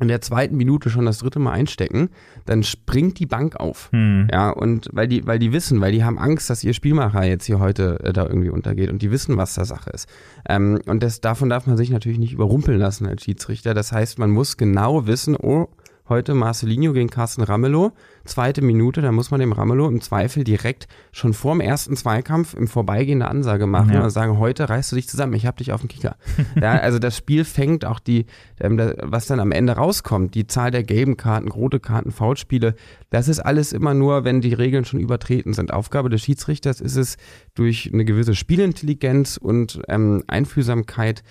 in 0.00 0.08
der 0.08 0.20
zweiten 0.20 0.56
Minute 0.56 0.90
schon 0.90 1.06
das 1.06 1.18
dritte 1.18 1.38
Mal 1.38 1.52
einstecken, 1.52 2.10
dann 2.46 2.62
springt 2.62 3.18
die 3.20 3.26
Bank 3.26 3.56
auf. 3.56 3.90
Hm. 3.92 4.28
Ja, 4.30 4.50
und 4.50 4.88
weil 4.92 5.06
die, 5.06 5.26
weil 5.26 5.38
die 5.38 5.52
wissen, 5.52 5.80
weil 5.80 5.92
die 5.92 6.02
haben 6.02 6.18
Angst, 6.18 6.50
dass 6.50 6.64
ihr 6.64 6.74
Spielmacher 6.74 7.24
jetzt 7.24 7.46
hier 7.46 7.60
heute 7.60 8.00
äh, 8.02 8.12
da 8.12 8.26
irgendwie 8.26 8.50
untergeht 8.50 8.90
und 8.90 9.02
die 9.02 9.10
wissen, 9.10 9.36
was 9.36 9.54
da 9.54 9.64
Sache 9.64 9.90
ist. 9.90 10.08
Ähm, 10.48 10.80
und 10.86 11.02
das, 11.02 11.20
davon 11.20 11.48
darf 11.48 11.66
man 11.66 11.76
sich 11.76 11.90
natürlich 11.90 12.18
nicht 12.18 12.32
überrumpeln 12.32 12.78
lassen 12.78 13.06
als 13.06 13.22
Schiedsrichter. 13.22 13.72
Das 13.74 13.92
heißt, 13.92 14.18
man 14.18 14.30
muss 14.30 14.56
genau 14.56 15.06
wissen, 15.06 15.36
oh, 15.36 15.68
heute 16.06 16.34
Marcelinho 16.34 16.92
gegen 16.92 17.08
Carsten 17.08 17.42
Ramelow. 17.42 17.92
Zweite 18.26 18.60
Minute, 18.60 19.00
da 19.00 19.10
muss 19.10 19.30
man 19.30 19.40
dem 19.40 19.52
Ramelow 19.52 19.88
im 19.88 20.02
Zweifel 20.02 20.44
direkt 20.44 20.86
schon 21.12 21.32
vorm 21.32 21.60
ersten 21.60 21.96
Zweikampf 21.96 22.52
im 22.52 22.68
Vorbeigehen 22.68 23.22
eine 23.22 23.30
Ansage 23.30 23.66
machen 23.66 23.94
ja. 23.94 24.02
und 24.02 24.10
sagen, 24.10 24.38
heute 24.38 24.68
reißt 24.68 24.92
du 24.92 24.96
dich 24.96 25.08
zusammen, 25.08 25.32
ich 25.32 25.46
hab 25.46 25.56
dich 25.56 25.72
auf 25.72 25.80
dem 25.80 25.88
Kicker. 25.88 26.16
ja, 26.60 26.72
also 26.72 26.98
das 26.98 27.16
Spiel 27.16 27.44
fängt 27.44 27.86
auch 27.86 27.98
die, 27.98 28.26
ähm, 28.60 28.78
was 29.02 29.26
dann 29.26 29.40
am 29.40 29.50
Ende 29.50 29.74
rauskommt, 29.74 30.34
die 30.34 30.46
Zahl 30.46 30.70
der 30.70 30.82
gelben 30.82 31.16
Karten, 31.16 31.48
rote 31.48 31.80
Karten, 31.80 32.12
Foulspiele, 32.12 32.74
das 33.08 33.28
ist 33.28 33.40
alles 33.40 33.72
immer 33.72 33.94
nur, 33.94 34.24
wenn 34.24 34.42
die 34.42 34.52
Regeln 34.52 34.84
schon 34.84 35.00
übertreten 35.00 35.54
sind. 35.54 35.72
Aufgabe 35.72 36.10
des 36.10 36.22
Schiedsrichters 36.22 36.80
ist 36.80 36.96
es, 36.96 37.16
durch 37.54 37.90
eine 37.92 38.04
gewisse 38.04 38.34
Spielintelligenz 38.34 39.38
und 39.38 39.80
ähm, 39.88 40.22
Einfühlsamkeit 40.26 41.22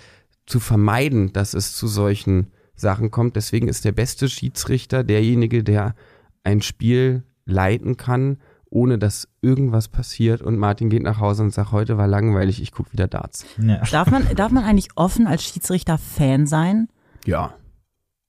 zu 0.46 0.58
vermeiden, 0.58 1.32
dass 1.32 1.54
es 1.54 1.76
zu 1.76 1.86
solchen 1.86 2.50
Sachen 2.74 3.10
kommt. 3.10 3.36
Deswegen 3.36 3.68
ist 3.68 3.84
der 3.84 3.92
beste 3.92 4.28
Schiedsrichter 4.28 5.04
derjenige, 5.04 5.62
der 5.62 5.94
ein 6.42 6.62
Spiel 6.62 7.24
leiten 7.46 7.96
kann, 7.96 8.38
ohne 8.70 8.98
dass 8.98 9.28
irgendwas 9.40 9.88
passiert 9.88 10.42
und 10.42 10.58
Martin 10.58 10.90
geht 10.90 11.02
nach 11.02 11.20
Hause 11.20 11.44
und 11.44 11.54
sagt, 11.54 11.70
heute 11.70 11.96
war 11.96 12.08
langweilig, 12.08 12.60
ich 12.60 12.72
gucke 12.72 12.92
wieder 12.92 13.06
Darts. 13.06 13.46
Ja. 13.62 13.80
Darf, 13.90 14.10
man, 14.10 14.26
darf 14.34 14.50
man 14.50 14.64
eigentlich 14.64 14.88
offen 14.96 15.26
als 15.26 15.44
Schiedsrichter 15.44 15.96
Fan 15.96 16.46
sein? 16.46 16.88
Ja. 17.24 17.54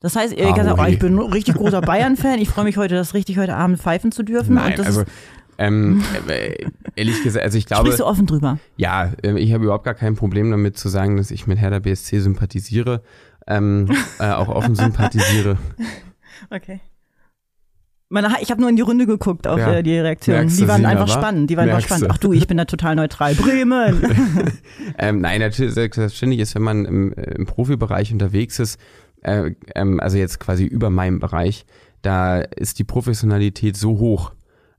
Das 0.01 0.15
heißt, 0.15 0.33
ihr 0.37 0.47
ah, 0.47 0.75
oh, 0.77 0.85
ich 0.85 0.99
bin 0.99 1.15
ein 1.15 1.31
richtig 1.31 1.55
großer 1.55 1.81
Bayern-Fan, 1.81 2.37
ich 2.37 2.49
freue 2.49 2.65
mich 2.65 2.77
heute, 2.77 2.93
das 2.93 3.15
richtig 3.15 3.39
heute 3.39 3.55
Abend 3.55 3.79
pfeifen 3.79 4.11
zu 4.11 4.21
dürfen. 4.21 4.53
Nein, 4.55 4.79
also 4.79 5.03
ähm, 5.57 6.03
äh, 6.27 6.67
ehrlich 6.95 7.23
gesagt, 7.23 7.43
also 7.43 7.57
ich 7.57 7.65
glaube. 7.65 7.85
Sprichst 7.85 8.01
du 8.01 8.05
offen 8.05 8.25
drüber? 8.25 8.59
Ja, 8.77 9.11
äh, 9.23 9.39
ich 9.39 9.53
habe 9.53 9.63
überhaupt 9.63 9.85
gar 9.85 9.93
kein 9.93 10.15
Problem 10.15 10.51
damit 10.51 10.77
zu 10.77 10.89
sagen, 10.89 11.17
dass 11.17 11.31
ich 11.31 11.47
mit 11.47 11.59
Hertha 11.59 11.79
BSC 11.79 12.19
sympathisiere 12.19 13.01
ähm, 13.47 13.89
äh, 14.19 14.31
auch 14.31 14.49
offen 14.49 14.75
sympathisiere. 14.75 15.57
Okay. 16.51 16.79
Ich 18.41 18.51
habe 18.51 18.61
nur 18.61 18.69
in 18.69 18.75
die 18.75 18.83
Runde 18.83 19.07
geguckt 19.07 19.47
auf 19.47 19.59
ja. 19.59 19.73
äh, 19.73 19.83
die 19.83 19.97
Reaktionen. 19.97 20.47
Die 20.47 20.67
waren 20.67 20.85
einfach 20.85 21.07
war? 21.07 21.21
spannend. 21.21 21.49
Die 21.49 21.57
waren 21.57 21.69
einfach 21.69 21.83
spannend. 21.83 22.07
Ach 22.09 22.17
du, 22.17 22.33
ich 22.33 22.45
bin 22.45 22.57
da 22.57 22.65
total 22.65 22.95
neutral. 22.95 23.33
Bremen. 23.35 24.03
ähm, 24.99 25.21
nein, 25.21 25.39
natürlich 25.39 25.73
selbstverständlich 25.73 26.41
ist, 26.41 26.55
wenn 26.55 26.61
man 26.61 26.85
im, 26.85 27.13
äh, 27.13 27.31
im 27.31 27.45
Profibereich 27.45 28.13
unterwegs 28.13 28.59
ist, 28.59 28.79
äh, 29.23 29.51
ähm, 29.73 29.99
also 29.99 30.17
jetzt 30.17 30.39
quasi 30.39 30.65
über 30.65 30.89
meinem 30.89 31.19
Bereich, 31.19 31.65
da 32.03 32.39
ist 32.39 32.77
die 32.77 32.83
Professionalität 32.83 33.75
so 33.75 33.97
hoch, 33.97 34.33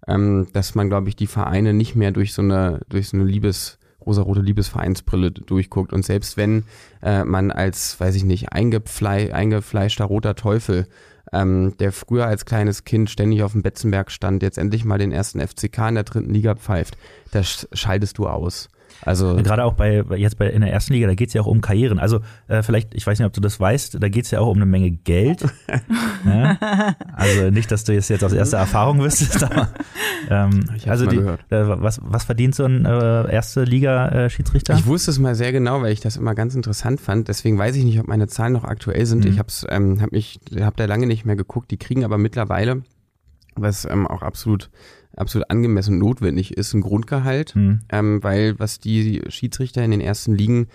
ähm, 0.07 0.46
dass 0.52 0.76
man, 0.76 0.88
glaube 0.88 1.09
ich, 1.09 1.16
die 1.16 1.26
Vereine 1.26 1.72
nicht 1.72 1.96
mehr 1.96 2.12
durch 2.12 2.33
so 2.33 2.42
eine 2.42 2.81
durch 2.88 3.09
so 3.09 3.16
eine 3.16 3.26
Liebes 3.26 3.79
rosarote 4.07 4.40
Liebesvereinsbrille 4.40 5.33
durchguckt. 5.33 5.92
Und 5.92 6.05
selbst 6.05 6.37
wenn 6.37 6.64
äh, 7.03 7.25
man 7.25 7.51
als, 7.51 7.99
weiß 8.01 8.14
ich 8.14 8.25
nicht, 8.25 8.53
eingeflei 8.53 9.35
eingefleischter 9.35 10.05
roter 10.05 10.35
Teufel, 10.35 10.87
ähm, 11.33 11.75
der 11.79 11.92
früher 11.92 12.27
als 12.27 12.45
kleines 12.45 12.85
Kind 12.85 13.11
ständig 13.11 13.42
auf 13.42 13.53
dem 13.53 13.62
Betzenberg 13.62 14.11
stand, 14.11 14.42
jetzt 14.42 14.59
endlich 14.59 14.85
mal 14.85 14.99
den 14.99 15.12
ersten 15.12 15.40
FCK 15.40 15.88
in 15.88 15.95
der 15.97 16.05
dritten 16.05 16.33
Liga 16.33 16.55
pfeift, 16.55 16.97
da 17.33 17.42
schaltest 17.42 18.19
du 18.19 18.29
aus. 18.29 18.69
Also 19.03 19.37
gerade 19.37 19.65
auch 19.65 19.75
bei 19.75 20.05
jetzt 20.17 20.39
bei 20.39 20.49
in 20.49 20.63
der 20.63 20.73
ersten 20.73 20.93
Liga, 20.93 21.07
da 21.07 21.15
geht 21.15 21.29
es 21.29 21.35
ja 21.35 21.43
auch 21.43 21.47
um 21.47 21.61
Karrieren. 21.61 21.99
Also 21.99 22.21
äh, 22.49 22.63
vielleicht, 22.63 22.95
ich 22.95 23.07
weiß 23.07 23.19
nicht, 23.19 23.27
ob 23.27 23.33
du 23.33 23.41
das 23.41 23.61
weißt, 23.61 24.03
da 24.03 24.09
geht 24.09 24.25
es 24.25 24.31
ja 24.31 24.41
auch 24.41 24.49
um 24.49 24.57
eine 24.57 24.67
Menge 24.67 24.91
Geld. 24.91 25.45
ja? 26.25 26.57
Also 27.13 27.51
nicht, 27.51 27.71
dass 27.71 27.85
du 27.85 27.93
jetzt, 27.95 28.11
jetzt 28.11 28.25
aus 28.25 28.33
erster 28.33 28.59
Erfahrung 28.59 29.01
wüsstest, 29.01 29.43
aber 29.51 29.69
ähm, 30.29 30.69
also 30.87 31.07
die, 31.07 31.17
äh, 31.17 31.35
was, 31.51 32.01
was 32.03 32.25
verdient 32.25 32.55
so 32.55 32.65
ein 32.65 32.85
äh, 32.85 33.33
erste 33.33 33.65
Liga-Schiedsrichter? 33.65 34.75
ich 34.75 34.87
wusste 34.87 35.11
es 35.11 35.19
mal 35.19 35.35
sehr 35.35 35.53
genau, 35.53 35.83
weil 35.83 35.93
ich 35.93 36.01
das 36.01 36.17
immer 36.17 36.35
ganz 36.35 36.55
interessant 36.55 37.01
fand. 37.01 37.29
Deswegen 37.29 37.59
weiß 37.59 37.77
ich 37.77 37.85
nicht, 37.85 37.99
ob 37.99 38.07
meine 38.07 38.29
Zahlen 38.29 38.53
noch 38.53 38.65
aktuell 38.65 39.07
sind. 39.07 39.25
Mhm. 39.25 39.31
Ich 39.31 39.39
habe 39.39 39.49
ähm, 39.69 40.01
hab 40.03 40.13
mich, 40.13 40.41
habe 40.61 40.77
da 40.77 40.85
lange 40.85 41.07
nicht 41.07 41.25
mehr 41.25 41.37
geguckt. 41.37 41.71
Die 41.71 41.79
kriegen 41.79 42.05
aber 42.05 42.19
mittlerweile 42.19 42.83
was 43.57 43.87
ähm, 43.87 44.07
auch 44.07 44.23
absolut 44.23 44.71
absolut 45.16 45.50
angemessen 45.50 45.98
notwendig 45.98 46.57
ist, 46.57 46.74
ein 46.74 46.81
Grundgehalt, 46.81 47.57
mhm. 47.57 47.81
ähm, 47.90 48.22
weil 48.22 48.59
was 48.59 48.79
die 48.79 49.22
Schiedsrichter 49.29 49.85
in 49.85 49.90
den 49.90 50.00
ersten 50.00 50.35
Ligen 50.35 50.68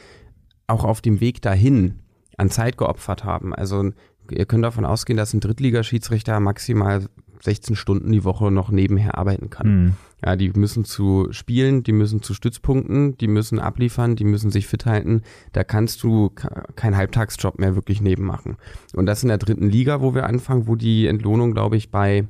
auch 0.67 0.83
auf 0.83 1.01
dem 1.01 1.19
Weg 1.19 1.41
dahin 1.41 1.99
an 2.37 2.49
Zeit 2.49 2.77
geopfert 2.77 3.23
haben. 3.23 3.53
Also 3.53 3.91
ihr 4.29 4.45
könnt 4.45 4.63
davon 4.63 4.85
ausgehen, 4.85 5.17
dass 5.17 5.33
ein 5.33 5.41
Drittligaschiedsrichter 5.41 6.39
maximal 6.39 7.05
16 7.43 7.75
Stunden 7.75 8.11
die 8.11 8.23
Woche 8.23 8.51
noch 8.51 8.69
nebenher 8.71 9.17
arbeiten 9.17 9.49
kann. 9.49 9.67
Mhm. 9.67 9.93
Ja, 10.23 10.35
die 10.35 10.51
müssen 10.51 10.85
zu 10.85 11.27
Spielen, 11.31 11.81
die 11.81 11.91
müssen 11.91 12.21
zu 12.21 12.35
Stützpunkten, 12.35 13.17
die 13.17 13.27
müssen 13.27 13.59
abliefern, 13.59 14.15
die 14.15 14.23
müssen 14.23 14.51
sich 14.51 14.67
fit 14.67 14.85
halten. 14.85 15.23
Da 15.51 15.63
kannst 15.63 16.03
du 16.03 16.29
keinen 16.75 16.95
Halbtagsjob 16.95 17.59
mehr 17.59 17.75
wirklich 17.75 18.01
neben 18.01 18.25
machen. 18.25 18.57
Und 18.93 19.07
das 19.07 19.23
in 19.23 19.29
der 19.29 19.39
dritten 19.39 19.69
Liga, 19.69 20.01
wo 20.01 20.13
wir 20.13 20.27
anfangen, 20.27 20.67
wo 20.67 20.75
die 20.75 21.07
Entlohnung, 21.07 21.53
glaube 21.53 21.77
ich, 21.77 21.89
bei 21.89 22.27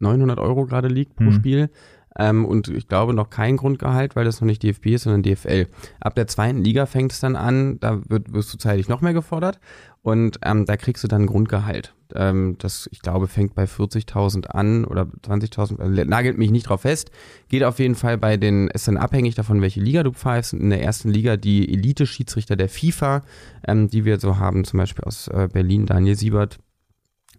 900 0.00 0.38
Euro 0.38 0.66
gerade 0.66 0.88
liegt 0.88 1.16
pro 1.16 1.24
mhm. 1.24 1.32
Spiel. 1.32 1.70
ähm, 2.18 2.44
und 2.44 2.68
ich 2.68 2.88
glaube 2.88 3.14
noch 3.14 3.30
kein 3.30 3.56
Grundgehalt, 3.56 4.16
weil 4.16 4.24
das 4.24 4.40
noch 4.40 4.46
nicht 4.46 4.62
DFB 4.62 4.86
ist, 4.86 5.02
sondern 5.04 5.22
DFL. 5.22 5.66
Ab 6.00 6.14
der 6.14 6.26
zweiten 6.26 6.62
Liga 6.62 6.86
fängt 6.86 7.12
es 7.12 7.20
dann 7.20 7.36
an, 7.36 7.78
da 7.80 8.00
wird, 8.08 8.32
wirst 8.32 8.52
du 8.52 8.58
zeitlich 8.58 8.88
noch 8.88 9.00
mehr 9.00 9.12
gefordert 9.14 9.60
und 10.02 10.38
ähm, 10.42 10.64
da 10.64 10.76
kriegst 10.76 11.04
du 11.04 11.08
dann 11.08 11.26
Grundgehalt. 11.26 11.94
Ähm, 12.14 12.56
das, 12.58 12.88
ich 12.92 13.02
glaube, 13.02 13.26
fängt 13.26 13.54
bei 13.54 13.64
40.000 13.64 14.46
an 14.46 14.84
oder 14.84 15.02
20.000, 15.02 16.00
äh, 16.00 16.04
nagelt 16.04 16.38
mich 16.38 16.50
nicht 16.50 16.68
drauf 16.68 16.82
fest. 16.82 17.10
Geht 17.48 17.64
auf 17.64 17.78
jeden 17.78 17.94
Fall 17.94 18.16
bei 18.16 18.36
den, 18.36 18.68
ist 18.68 18.88
dann 18.88 18.96
abhängig 18.96 19.34
davon, 19.34 19.60
welche 19.60 19.80
Liga 19.80 20.02
du 20.02 20.12
pfeifst. 20.12 20.54
In 20.54 20.70
der 20.70 20.82
ersten 20.82 21.10
Liga 21.10 21.36
die 21.36 21.70
Elite-Schiedsrichter 21.72 22.56
der 22.56 22.68
FIFA, 22.68 23.22
ähm, 23.66 23.88
die 23.88 24.04
wir 24.04 24.18
so 24.18 24.38
haben, 24.38 24.64
zum 24.64 24.78
Beispiel 24.78 25.04
aus 25.04 25.28
äh, 25.28 25.48
Berlin, 25.52 25.86
Daniel 25.86 26.16
Siebert, 26.16 26.58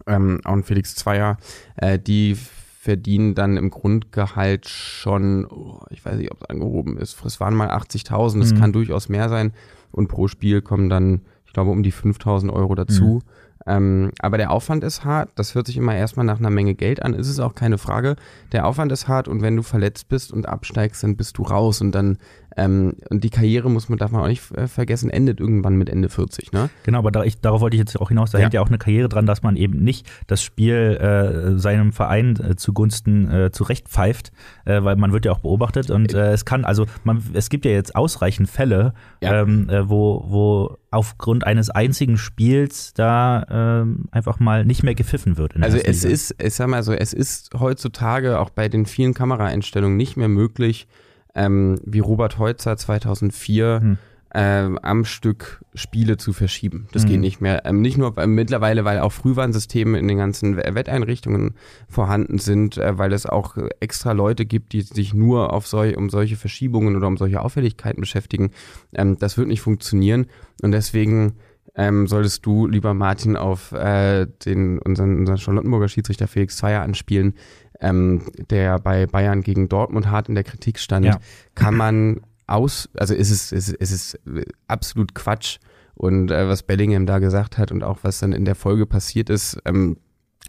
ähm, 0.09 0.41
auch 0.43 0.53
ein 0.53 0.63
Felix 0.63 0.95
Zweier, 0.95 1.37
äh, 1.77 1.99
die 1.99 2.35
verdienen 2.35 3.35
dann 3.35 3.57
im 3.57 3.69
Grundgehalt 3.69 4.67
schon, 4.67 5.45
oh, 5.45 5.81
ich 5.89 6.03
weiß 6.03 6.15
nicht, 6.15 6.31
ob 6.31 6.41
es 6.41 6.49
angehoben 6.49 6.97
ist, 6.97 7.23
es 7.25 7.39
waren 7.39 7.53
mal 7.53 7.69
80.000, 7.69 8.39
das 8.39 8.53
mhm. 8.53 8.59
kann 8.59 8.73
durchaus 8.73 9.09
mehr 9.09 9.29
sein 9.29 9.53
und 9.91 10.07
pro 10.07 10.27
Spiel 10.27 10.61
kommen 10.61 10.89
dann, 10.89 11.21
ich 11.45 11.53
glaube, 11.53 11.71
um 11.71 11.83
die 11.83 11.93
5.000 11.93 12.51
Euro 12.51 12.75
dazu. 12.75 13.03
Mhm. 13.03 13.21
Ähm, 13.67 14.11
aber 14.19 14.37
der 14.37 14.51
Aufwand 14.51 14.83
ist 14.83 15.03
hart. 15.03 15.29
Das 15.35 15.53
hört 15.53 15.67
sich 15.67 15.77
immer 15.77 15.93
erstmal 15.93 16.25
nach 16.25 16.39
einer 16.39 16.49
Menge 16.49 16.75
Geld 16.75 17.03
an. 17.03 17.13
Ist 17.13 17.27
es 17.27 17.39
auch 17.39 17.53
keine 17.53 17.77
Frage. 17.77 18.15
Der 18.51 18.65
Aufwand 18.65 18.91
ist 18.91 19.07
hart 19.07 19.27
und 19.27 19.41
wenn 19.41 19.55
du 19.55 19.63
verletzt 19.63 20.07
bist 20.07 20.31
und 20.31 20.47
absteigst, 20.47 21.03
dann 21.03 21.17
bist 21.17 21.37
du 21.37 21.43
raus 21.43 21.81
und 21.81 21.91
dann 21.91 22.17
ähm, 22.57 22.95
und 23.09 23.23
die 23.23 23.29
Karriere 23.29 23.69
muss 23.69 23.89
man 23.89 23.97
darf 23.97 24.11
man 24.11 24.21
auch 24.21 24.27
nicht 24.27 24.51
äh, 24.51 24.67
vergessen 24.67 25.09
endet 25.09 25.39
irgendwann 25.39 25.75
mit 25.75 25.89
Ende 25.89 26.09
40. 26.09 26.51
Ne? 26.51 26.69
Genau, 26.83 26.99
aber 26.99 27.11
da 27.11 27.23
ich, 27.23 27.39
darauf 27.39 27.61
wollte 27.61 27.75
ich 27.75 27.79
jetzt 27.79 27.99
auch 27.99 28.09
hinaus. 28.09 28.31
Da 28.31 28.37
ja. 28.37 28.43
hängt 28.43 28.53
ja 28.53 28.61
auch 28.61 28.67
eine 28.67 28.77
Karriere 28.77 29.09
dran, 29.09 29.25
dass 29.25 29.43
man 29.43 29.55
eben 29.55 29.79
nicht 29.83 30.09
das 30.27 30.41
Spiel 30.41 30.75
äh, 30.75 31.57
seinem 31.59 31.91
Verein 31.93 32.35
äh, 32.39 32.55
zugunsten 32.55 33.29
äh, 33.29 33.51
zurechtpfeift, 33.51 34.31
äh, 34.65 34.83
weil 34.83 34.95
man 34.95 35.11
wird 35.11 35.25
ja 35.25 35.31
auch 35.31 35.39
beobachtet 35.39 35.89
und 35.91 36.13
äh, 36.13 36.31
es 36.31 36.45
kann 36.45 36.65
also 36.65 36.85
man 37.03 37.23
es 37.33 37.49
gibt 37.49 37.65
ja 37.65 37.71
jetzt 37.71 37.95
ausreichend 37.95 38.49
Fälle, 38.49 38.93
ja. 39.21 39.41
ähm, 39.41 39.69
äh, 39.69 39.89
wo 39.89 40.25
wo 40.27 40.77
aufgrund 40.91 41.45
eines 41.45 41.69
einzigen 41.69 42.17
Spiels 42.17 42.93
da 42.93 43.45
ähm, 43.81 44.05
einfach 44.11 44.39
mal 44.39 44.65
nicht 44.65 44.83
mehr 44.83 44.95
gepfiffen 44.95 45.37
wird. 45.37 45.55
also 45.61 45.77
es 45.77 46.03
ist, 46.03 46.35
ich 46.41 46.55
sag 46.55 46.67
mal 46.67 46.83
so, 46.83 46.93
es 46.93 47.13
ist 47.13 47.51
heutzutage 47.59 48.39
auch 48.39 48.49
bei 48.49 48.69
den 48.69 48.85
vielen 48.85 49.13
Kameraeinstellungen 49.13 49.97
nicht 49.97 50.17
mehr 50.17 50.29
möglich, 50.29 50.87
ähm, 51.35 51.79
wie 51.85 51.99
Robert 51.99 52.37
Heutzer 52.37 52.77
2004 52.77 53.79
hm. 53.81 53.97
ähm, 54.33 54.79
am 54.79 55.05
Stück 55.05 55.63
Spiele 55.73 56.17
zu 56.17 56.33
verschieben. 56.33 56.87
Das 56.91 57.03
mhm. 57.03 57.07
geht 57.07 57.19
nicht 57.19 57.41
mehr. 57.41 57.65
Ähm, 57.65 57.81
nicht 57.81 57.97
nur 57.97 58.17
äh, 58.17 58.27
mittlerweile, 58.27 58.85
weil 58.85 58.99
auch 58.99 59.11
Frühwarnsysteme 59.11 59.97
in 59.97 60.07
den 60.07 60.17
ganzen 60.17 60.57
Wetteinrichtungen 60.57 61.55
vorhanden 61.87 62.37
sind, 62.39 62.77
äh, 62.77 62.97
weil 62.97 63.13
es 63.13 63.25
auch 63.25 63.57
extra 63.79 64.11
Leute 64.11 64.45
gibt, 64.45 64.73
die 64.73 64.81
sich 64.81 65.13
nur 65.13 65.53
auf 65.53 65.67
sol 65.67 65.93
um 65.95 66.09
solche 66.09 66.35
Verschiebungen 66.35 66.95
oder 66.95 67.07
um 67.07 67.17
solche 67.17 67.41
Auffälligkeiten 67.41 68.01
beschäftigen. 68.01 68.51
Ähm, 68.93 69.17
das 69.19 69.37
wird 69.37 69.47
nicht 69.47 69.61
funktionieren 69.61 70.27
und 70.61 70.71
deswegen 70.71 71.35
ähm, 71.75 72.07
solltest 72.07 72.45
du, 72.45 72.67
lieber 72.67 72.93
Martin, 72.93 73.37
auf 73.37 73.71
äh, 73.71 74.27
den, 74.45 74.79
unseren, 74.79 75.19
unseren 75.19 75.37
Charlottenburger 75.37 75.87
Schiedsrichter 75.87 76.27
Felix 76.27 76.57
Zweier 76.57 76.81
anspielen, 76.81 77.35
ähm, 77.79 78.23
der 78.49 78.79
bei 78.79 79.05
Bayern 79.05 79.41
gegen 79.41 79.69
Dortmund 79.69 80.09
hart 80.09 80.29
in 80.29 80.35
der 80.35 80.43
Kritik 80.43 80.79
stand, 80.79 81.05
ja. 81.05 81.19
kann 81.55 81.75
man 81.75 82.21
aus, 82.47 82.89
also 82.97 83.13
ist 83.13 83.29
es, 83.31 83.51
ist, 83.51 83.69
ist 83.69 83.91
es 83.91 84.19
absolut 84.67 85.15
Quatsch. 85.15 85.59
Und 85.93 86.31
äh, 86.31 86.47
was 86.47 86.63
Bellingham 86.63 87.05
da 87.05 87.19
gesagt 87.19 87.57
hat 87.57 87.73
und 87.73 87.83
auch 87.83 87.99
was 88.03 88.19
dann 88.19 88.31
in 88.31 88.45
der 88.45 88.55
Folge 88.55 88.85
passiert 88.85 89.29
ist, 89.29 89.59
ähm, 89.65 89.97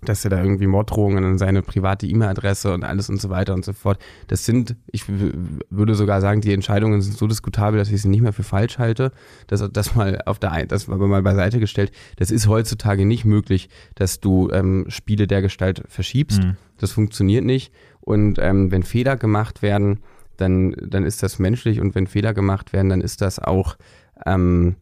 dass 0.03 0.25
er 0.25 0.31
da 0.31 0.43
irgendwie 0.43 0.67
Morddrohungen 0.67 1.25
an 1.25 1.39
seine 1.39 1.63
private 1.63 2.07
E-Mail-Adresse 2.07 2.73
und 2.73 2.85
alles 2.85 3.09
und 3.11 3.21
so 3.21 3.31
weiter 3.31 3.55
und 3.55 3.65
so 3.65 3.73
fort. 3.73 3.99
Das 4.29 4.45
sind, 4.45 4.77
ich 4.91 5.05
würde 5.09 5.95
sogar 5.95 6.21
sagen, 6.21 6.41
die 6.41 6.53
Entscheidungen 6.53 7.01
sind 7.03 7.17
so 7.17 7.27
diskutabel, 7.27 7.79
dass 7.79 7.91
ich 7.91 8.01
sie 8.03 8.09
nicht 8.09 8.23
mehr 8.23 8.33
für 8.33 8.43
falsch 8.43 8.79
halte. 8.79 9.13
Das, 9.47 9.67
das 9.73 9.95
mal 9.95 10.21
auf 10.27 10.39
der, 10.39 10.67
das 10.67 10.89
aber 10.89 11.07
mal 11.07 11.23
beiseite 11.23 11.61
gestellt. 11.61 11.93
Das 12.17 12.31
ist 12.31 12.49
heutzutage 12.49 13.05
nicht 13.05 13.25
möglich, 13.25 13.69
dass 13.95 14.21
du 14.21 14.51
ähm, 14.51 14.87
Spiele 14.89 15.27
der 15.27 15.43
Gestalt 15.43 15.83
verschiebst. 15.89 16.43
Mhm. 16.43 16.57
Das 16.79 16.93
funktioniert 16.93 17.45
nicht. 17.45 17.73
Und 18.01 18.39
ähm, 18.39 18.71
wenn 18.71 18.83
Fehler 18.83 19.17
gemacht 19.17 19.63
werden, 19.63 20.01
dann, 20.39 20.75
dann 20.81 21.05
ist 21.05 21.23
das 21.23 21.39
menschlich 21.39 21.81
und 21.81 21.95
wenn 21.95 22.07
Fehler 22.07 22.33
gemacht 22.33 22.73
werden, 22.73 22.89
dann 22.89 23.01
ist 23.03 23.21
das 23.21 23.39
auch 23.39 23.77
ähm, 24.25 24.77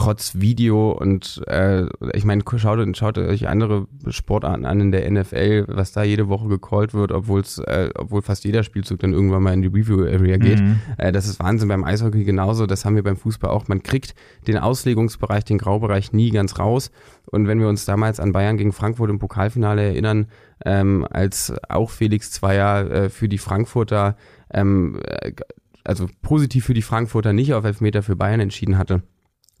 trotz 0.00 0.40
Video 0.40 0.92
und 0.92 1.42
äh, 1.46 1.84
ich 2.14 2.24
meine, 2.24 2.42
schaut, 2.56 2.96
schaut 2.96 3.18
euch 3.18 3.48
andere 3.48 3.86
Sportarten 4.08 4.64
an 4.64 4.80
in 4.80 4.92
der 4.92 5.10
NFL, 5.10 5.66
was 5.68 5.92
da 5.92 6.02
jede 6.02 6.30
Woche 6.30 6.48
gecallt 6.48 6.94
wird, 6.94 7.12
obwohl 7.12 7.40
es, 7.40 7.58
äh, 7.58 7.90
obwohl 7.94 8.22
fast 8.22 8.44
jeder 8.44 8.62
Spielzug 8.62 9.00
dann 9.00 9.12
irgendwann 9.12 9.42
mal 9.42 9.52
in 9.52 9.60
die 9.60 9.68
Review-Area 9.68 10.38
geht. 10.38 10.60
Mhm. 10.60 10.80
Äh, 10.96 11.12
das 11.12 11.26
ist 11.26 11.38
Wahnsinn 11.38 11.68
beim 11.68 11.84
Eishockey 11.84 12.24
genauso, 12.24 12.64
das 12.66 12.86
haben 12.86 12.96
wir 12.96 13.02
beim 13.02 13.18
Fußball 13.18 13.50
auch. 13.50 13.68
Man 13.68 13.82
kriegt 13.82 14.14
den 14.46 14.56
Auslegungsbereich, 14.56 15.44
den 15.44 15.58
Graubereich 15.58 16.14
nie 16.14 16.30
ganz 16.30 16.58
raus. 16.58 16.90
Und 17.26 17.46
wenn 17.46 17.60
wir 17.60 17.68
uns 17.68 17.84
damals 17.84 18.20
an 18.20 18.32
Bayern 18.32 18.56
gegen 18.56 18.72
Frankfurt 18.72 19.10
im 19.10 19.18
Pokalfinale 19.18 19.82
erinnern, 19.82 20.28
ähm, 20.64 21.06
als 21.10 21.52
auch 21.68 21.90
Felix 21.90 22.30
Zweier 22.30 22.90
äh, 22.90 23.10
für 23.10 23.28
die 23.28 23.38
Frankfurter, 23.38 24.16
ähm, 24.50 24.98
äh, 25.04 25.32
also 25.84 26.08
positiv 26.22 26.64
für 26.64 26.74
die 26.74 26.80
Frankfurter 26.80 27.34
nicht 27.34 27.52
auf 27.52 27.64
Elfmeter 27.64 28.02
für 28.02 28.16
Bayern 28.16 28.40
entschieden 28.40 28.78
hatte, 28.78 29.02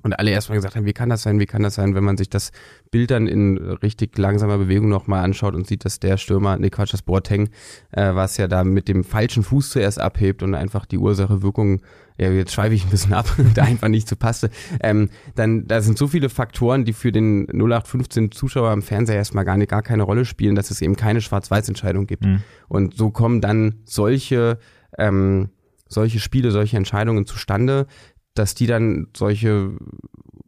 und 0.02 0.18
alle 0.18 0.30
erstmal 0.30 0.56
gesagt 0.56 0.76
haben, 0.76 0.86
wie 0.86 0.92
kann 0.92 1.08
das 1.08 1.22
sein, 1.22 1.38
wie 1.40 1.46
kann 1.46 1.62
das 1.62 1.74
sein, 1.74 1.94
wenn 1.94 2.04
man 2.04 2.16
sich 2.16 2.30
das 2.30 2.52
Bild 2.90 3.10
dann 3.10 3.26
in 3.26 3.58
richtig 3.58 4.16
langsamer 4.16 4.58
Bewegung 4.58 4.88
nochmal 4.88 5.22
anschaut 5.24 5.54
und 5.54 5.66
sieht, 5.66 5.84
dass 5.84 6.00
der 6.00 6.16
Stürmer, 6.16 6.58
nee 6.58 6.70
Quatsch, 6.70 6.92
das 6.92 7.02
Boateng, 7.02 7.50
äh, 7.92 8.14
was 8.14 8.36
ja 8.36 8.48
da 8.48 8.64
mit 8.64 8.88
dem 8.88 9.04
falschen 9.04 9.42
Fuß 9.42 9.70
zuerst 9.70 10.00
abhebt 10.00 10.42
und 10.42 10.54
einfach 10.54 10.86
die 10.86 10.98
Ursache 10.98 11.42
Wirkung, 11.42 11.82
ja 12.18 12.30
jetzt 12.30 12.52
schweife 12.52 12.74
ich 12.74 12.84
ein 12.84 12.90
bisschen 12.90 13.12
ab, 13.12 13.26
da 13.54 13.64
einfach 13.64 13.88
nicht 13.88 14.08
zu 14.08 14.16
passte, 14.16 14.50
ähm, 14.82 15.10
dann 15.34 15.66
da 15.66 15.80
sind 15.80 15.98
so 15.98 16.06
viele 16.06 16.28
Faktoren, 16.28 16.84
die 16.84 16.92
für 16.92 17.12
den 17.12 17.46
0815 17.48 18.32
Zuschauer 18.32 18.72
im 18.72 18.82
Fernseher 18.82 19.16
erstmal 19.16 19.44
gar, 19.44 19.56
nicht, 19.56 19.70
gar 19.70 19.82
keine 19.82 20.02
Rolle 20.02 20.24
spielen, 20.24 20.54
dass 20.54 20.70
es 20.70 20.80
eben 20.80 20.96
keine 20.96 21.20
Schwarz-Weiß-Entscheidung 21.20 22.06
gibt. 22.06 22.24
Mhm. 22.24 22.42
Und 22.68 22.94
so 22.94 23.10
kommen 23.10 23.40
dann 23.40 23.80
solche 23.84 24.58
ähm, 24.98 25.50
solche 25.90 26.20
Spiele, 26.20 26.52
solche 26.52 26.76
Entscheidungen 26.76 27.26
zustande, 27.26 27.86
dass 28.34 28.54
die 28.54 28.66
dann 28.66 29.08
solche 29.16 29.72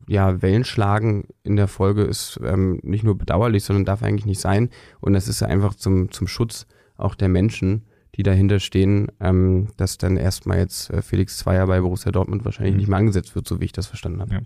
ja, 0.09 0.43
Wellen 0.43 0.65
schlagen 0.65 1.29
in 1.43 1.57
der 1.57 1.69
Folge 1.69 2.03
ist 2.03 2.39
ähm, 2.45 2.81
nicht 2.83 3.05
nur 3.05 3.17
bedauerlich, 3.17 3.65
sondern 3.65 3.85
darf 3.85 4.03
eigentlich 4.03 4.27
nicht 4.27 4.41
sein. 4.41 4.71
Und 5.01 5.13
das 5.13 5.29
ist 5.29 5.43
einfach 5.43 5.75
zum, 5.75 6.11
zum 6.11 6.27
Schutz 6.27 6.67
auch 6.97 7.15
der 7.15 7.29
Menschen, 7.29 7.83
die 8.15 8.23
dahinter 8.23 8.61
stehen, 8.61 9.09
ähm, 9.21 9.69
dass 9.77 9.99
dann 9.99 10.17
erstmal 10.17 10.59
jetzt 10.59 10.91
äh, 10.91 11.03
Felix 11.03 11.39
Zweier 11.39 11.67
bei 11.67 11.81
Borussia 11.81 12.13
Dortmund 12.13 12.45
wahrscheinlich 12.45 12.75
mhm. 12.75 12.79
nicht 12.79 12.89
mehr 12.89 12.99
angesetzt 12.99 13.35
wird, 13.35 13.49
so 13.49 13.61
wie 13.61 13.65
ich 13.65 13.73
das 13.73 13.87
verstanden 13.87 14.21
habe. 14.21 14.35
Ja. 14.35 14.41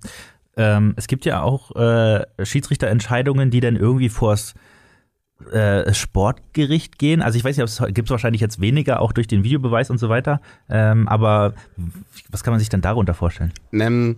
Ähm, 0.57 0.94
es 0.96 1.07
gibt 1.07 1.25
ja 1.25 1.42
auch 1.42 1.75
äh, 1.75 2.25
Schiedsrichterentscheidungen, 2.42 3.51
die 3.51 3.61
dann 3.61 3.77
irgendwie 3.77 4.09
vors 4.09 4.53
äh, 4.53 4.59
Sportgericht 5.92 6.99
gehen. 6.99 7.20
Also 7.20 7.37
ich 7.38 7.44
weiß 7.44 7.57
nicht, 7.57 7.64
es 7.64 7.83
gibt 7.88 8.09
es 8.09 8.11
wahrscheinlich 8.11 8.40
jetzt 8.40 8.61
weniger, 8.61 9.01
auch 9.01 9.12
durch 9.12 9.27
den 9.27 9.44
Videobeweis 9.44 9.90
und 9.90 9.99
so 9.99 10.09
weiter. 10.09 10.40
Ähm, 10.68 11.07
aber 11.09 11.53
was 12.31 12.42
kann 12.42 12.53
man 12.53 12.59
sich 12.59 12.70
denn 12.70 12.81
darunter 12.81 13.12
vorstellen? 13.12 13.53
Ähm, 13.72 14.16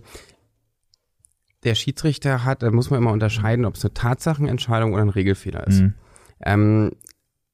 der 1.63 1.75
Schiedsrichter 1.75 2.45
hat, 2.45 2.63
da 2.63 2.71
muss 2.71 2.89
man 2.89 2.99
immer 2.99 3.11
unterscheiden, 3.11 3.65
ob 3.65 3.75
es 3.75 3.83
eine 3.83 3.93
Tatsachenentscheidung 3.93 4.93
oder 4.93 5.01
ein 5.01 5.09
Regelfehler 5.09 5.67
ist. 5.67 5.81
Mhm. 5.81 5.93
Ähm, 6.41 6.91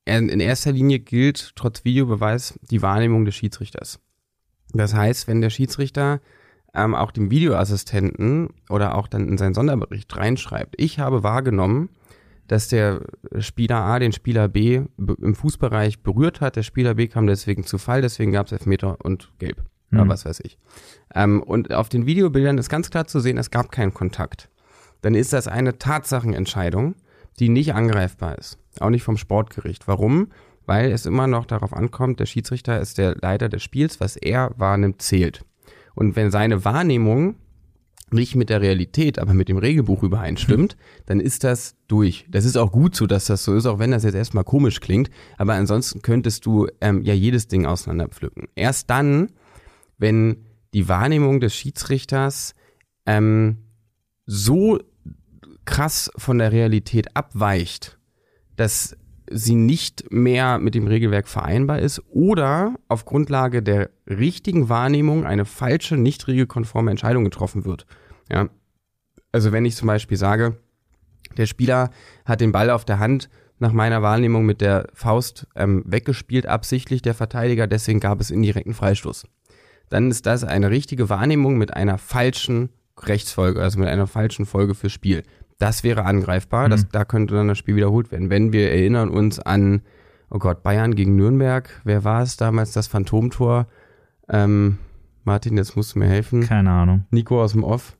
in 0.06 0.40
erster 0.40 0.72
Linie 0.72 1.00
gilt 1.00 1.54
trotz 1.56 1.84
Videobeweis 1.84 2.60
die 2.70 2.84
Wahrnehmung 2.84 3.26
des 3.26 3.34
Schiedsrichters. 3.34 4.00
Das 4.74 4.94
heißt, 4.94 5.28
wenn 5.28 5.42
der 5.42 5.50
Schiedsrichter 5.50 6.22
ähm, 6.76 6.94
auch 6.94 7.10
dem 7.10 7.32
Videoassistenten 7.32 8.50
oder 8.70 8.96
auch 8.96 9.08
dann 9.08 9.28
in 9.28 9.40
seinen 9.40 9.56
Sonderbericht 9.56 10.16
reinschreibt, 10.16 10.76
ich 10.78 11.00
habe 11.00 11.24
wahrgenommen, 11.24 11.90
dass 12.48 12.68
der 12.68 13.02
Spieler 13.40 13.78
A 13.78 14.00
den 14.00 14.12
Spieler 14.12 14.48
B 14.48 14.82
im 14.98 15.36
Fußbereich 15.36 16.04
berührt 16.04 16.42
hat. 16.42 16.56
Der 16.56 16.64
Spieler 16.64 16.96
B 16.96 17.08
kam 17.08 17.28
deswegen 17.28 17.64
zu 17.64 17.78
Fall, 17.78 18.02
deswegen 18.02 18.32
gab 18.32 18.48
es 18.48 18.52
Elfmeter 18.52 18.98
und 19.04 19.32
Gelb. 19.40 19.64
Mhm. 19.90 20.00
Oder 20.00 20.10
was 20.10 20.26
weiß 20.26 20.42
ich. 20.44 20.58
Ähm, 21.14 21.42
und 21.42 21.74
auf 21.74 21.90
den 21.90 22.06
Videobildern 22.06 22.58
ist 22.58 22.70
ganz 22.70 22.90
klar 22.90 23.08
zu 23.08 23.20
sehen, 23.20 23.38
es 23.38 23.52
gab 23.52 23.72
keinen 23.72 23.94
Kontakt. 23.94 24.50
Dann 25.02 25.16
ist 25.16 25.34
das 25.34 25.48
eine 25.48 25.78
Tatsachenentscheidung, 25.78 26.96
die 27.40 27.50
nicht 27.50 27.74
angreifbar 27.74 28.38
ist. 28.38 28.58
Auch 28.80 28.90
nicht 28.90 29.04
vom 29.04 29.18
Sportgericht. 29.18 29.88
Warum? 29.88 30.30
Weil 30.66 30.92
es 30.92 31.06
immer 31.06 31.28
noch 31.28 31.46
darauf 31.46 31.74
ankommt, 31.74 32.20
der 32.20 32.26
Schiedsrichter 32.26 32.80
ist 32.80 32.98
der 32.98 33.16
Leiter 33.16 33.50
des 33.50 33.62
Spiels, 33.62 34.00
was 34.00 34.16
er 34.16 34.52
wahrnimmt, 34.58 35.02
zählt. 35.02 35.46
Und 35.94 36.16
wenn 36.16 36.32
seine 36.32 36.66
Wahrnehmung 36.66 37.36
nicht 38.16 38.36
mit 38.36 38.50
der 38.50 38.62
Realität, 38.62 39.20
aber 39.20 39.34
mit 39.34 39.50
dem 39.50 39.58
Regelbuch 39.58 40.04
übereinstimmt, 40.04 40.76
dann 41.06 41.20
ist 41.20 41.44
das 41.44 41.76
durch. 41.88 42.26
Das 42.30 42.46
ist 42.46 42.58
auch 42.58 42.72
gut 42.72 42.96
so, 42.96 43.06
dass 43.06 43.26
das 43.26 43.44
so 43.44 43.56
ist, 43.56 43.66
auch 43.66 43.78
wenn 43.80 43.92
das 43.92 44.04
jetzt 44.04 44.16
erstmal 44.16 44.44
komisch 44.44 44.80
klingt. 44.80 45.10
Aber 45.38 45.54
ansonsten 45.54 46.02
könntest 46.02 46.46
du 46.46 46.68
ähm, 46.82 47.04
ja 47.04 47.14
jedes 47.14 47.48
Ding 47.48 47.66
auseinanderpflücken. 47.66 48.48
Erst 48.56 48.90
dann, 48.90 49.32
wenn 49.98 50.46
die 50.74 50.90
Wahrnehmung 50.90 51.40
des 51.40 51.56
Schiedsrichters 51.56 52.56
ähm, 53.06 53.58
so 54.26 54.80
krass 55.66 56.12
von 56.18 56.38
der 56.38 56.52
Realität 56.52 57.16
abweicht, 57.16 57.98
dass 58.56 58.98
sie 59.30 59.56
nicht 59.56 60.12
mehr 60.12 60.60
mit 60.60 60.76
dem 60.76 60.88
Regelwerk 60.88 61.28
vereinbar 61.28 61.80
ist 61.80 62.02
oder 62.10 62.76
auf 62.88 63.06
Grundlage 63.06 63.64
der 63.64 63.90
richtigen 64.08 64.70
Wahrnehmung 64.70 65.26
eine 65.26 65.46
falsche, 65.46 65.98
nicht 65.98 66.28
regelkonforme 66.28 66.92
Entscheidung 66.92 67.24
getroffen 67.24 67.66
wird. 67.66 67.86
Ja. 68.32 68.50
Also 69.32 69.52
wenn 69.52 69.66
ich 69.66 69.76
zum 69.76 69.88
Beispiel 69.88 70.18
sage, 70.18 70.58
der 71.38 71.46
Spieler 71.46 71.90
hat 72.26 72.42
den 72.42 72.52
Ball 72.52 72.70
auf 72.70 72.86
der 72.86 73.00
Hand 73.00 73.30
nach 73.60 73.72
meiner 73.72 74.02
Wahrnehmung 74.02 74.46
mit 74.46 74.62
der 74.62 74.88
Faust 74.94 75.48
ähm, 75.56 75.84
weggespielt, 75.86 76.46
absichtlich 76.46 77.02
der 77.02 77.14
Verteidiger, 77.14 77.68
deswegen 77.68 78.00
gab 78.00 78.20
es 78.20 78.32
indirekten 78.32 78.74
Freistoß. 78.74 79.28
Dann 79.90 80.12
ist 80.12 80.26
das 80.26 80.44
eine 80.44 80.70
richtige 80.70 81.10
Wahrnehmung 81.10 81.58
mit 81.58 81.74
einer 81.74 81.98
falschen 81.98 82.70
Rechtsfolge, 83.02 83.62
also 83.62 83.80
mit 83.80 83.88
einer 83.88 84.08
falschen 84.08 84.46
Folge 84.46 84.76
fürs 84.76 84.94
Spiel. 84.94 85.24
Das 85.58 85.84
wäre 85.84 86.04
angreifbar, 86.04 86.68
mhm. 86.68 86.72
das, 86.72 86.90
da 86.90 87.06
könnte 87.06 87.36
dann 87.36 87.48
das 87.48 87.58
Spiel 87.58 87.76
wiederholt 87.76 88.12
werden. 88.12 88.30
Wenn 88.30 88.52
wir 88.52 88.72
erinnern 88.72 89.10
uns 89.10 89.40
an, 89.40 89.82
oh 90.30 90.40
Gott, 90.40 90.64
Bayern 90.64 90.96
gegen 90.96 91.16
Nürnberg, 91.16 91.70
wer 91.84 92.04
war 92.04 92.22
es 92.22 92.36
damals, 92.38 92.74
das 92.74 92.88
Phantomtor? 92.88 93.68
Ähm, 94.28 94.80
Martin, 95.24 95.58
jetzt 95.58 95.76
musst 95.76 95.96
du 95.96 96.00
mir 96.00 96.08
helfen. 96.08 96.44
Keine 96.44 96.72
Ahnung. 96.72 97.06
Nico 97.10 97.42
aus 97.42 97.54
dem 97.54 97.64
Off. 97.64 97.98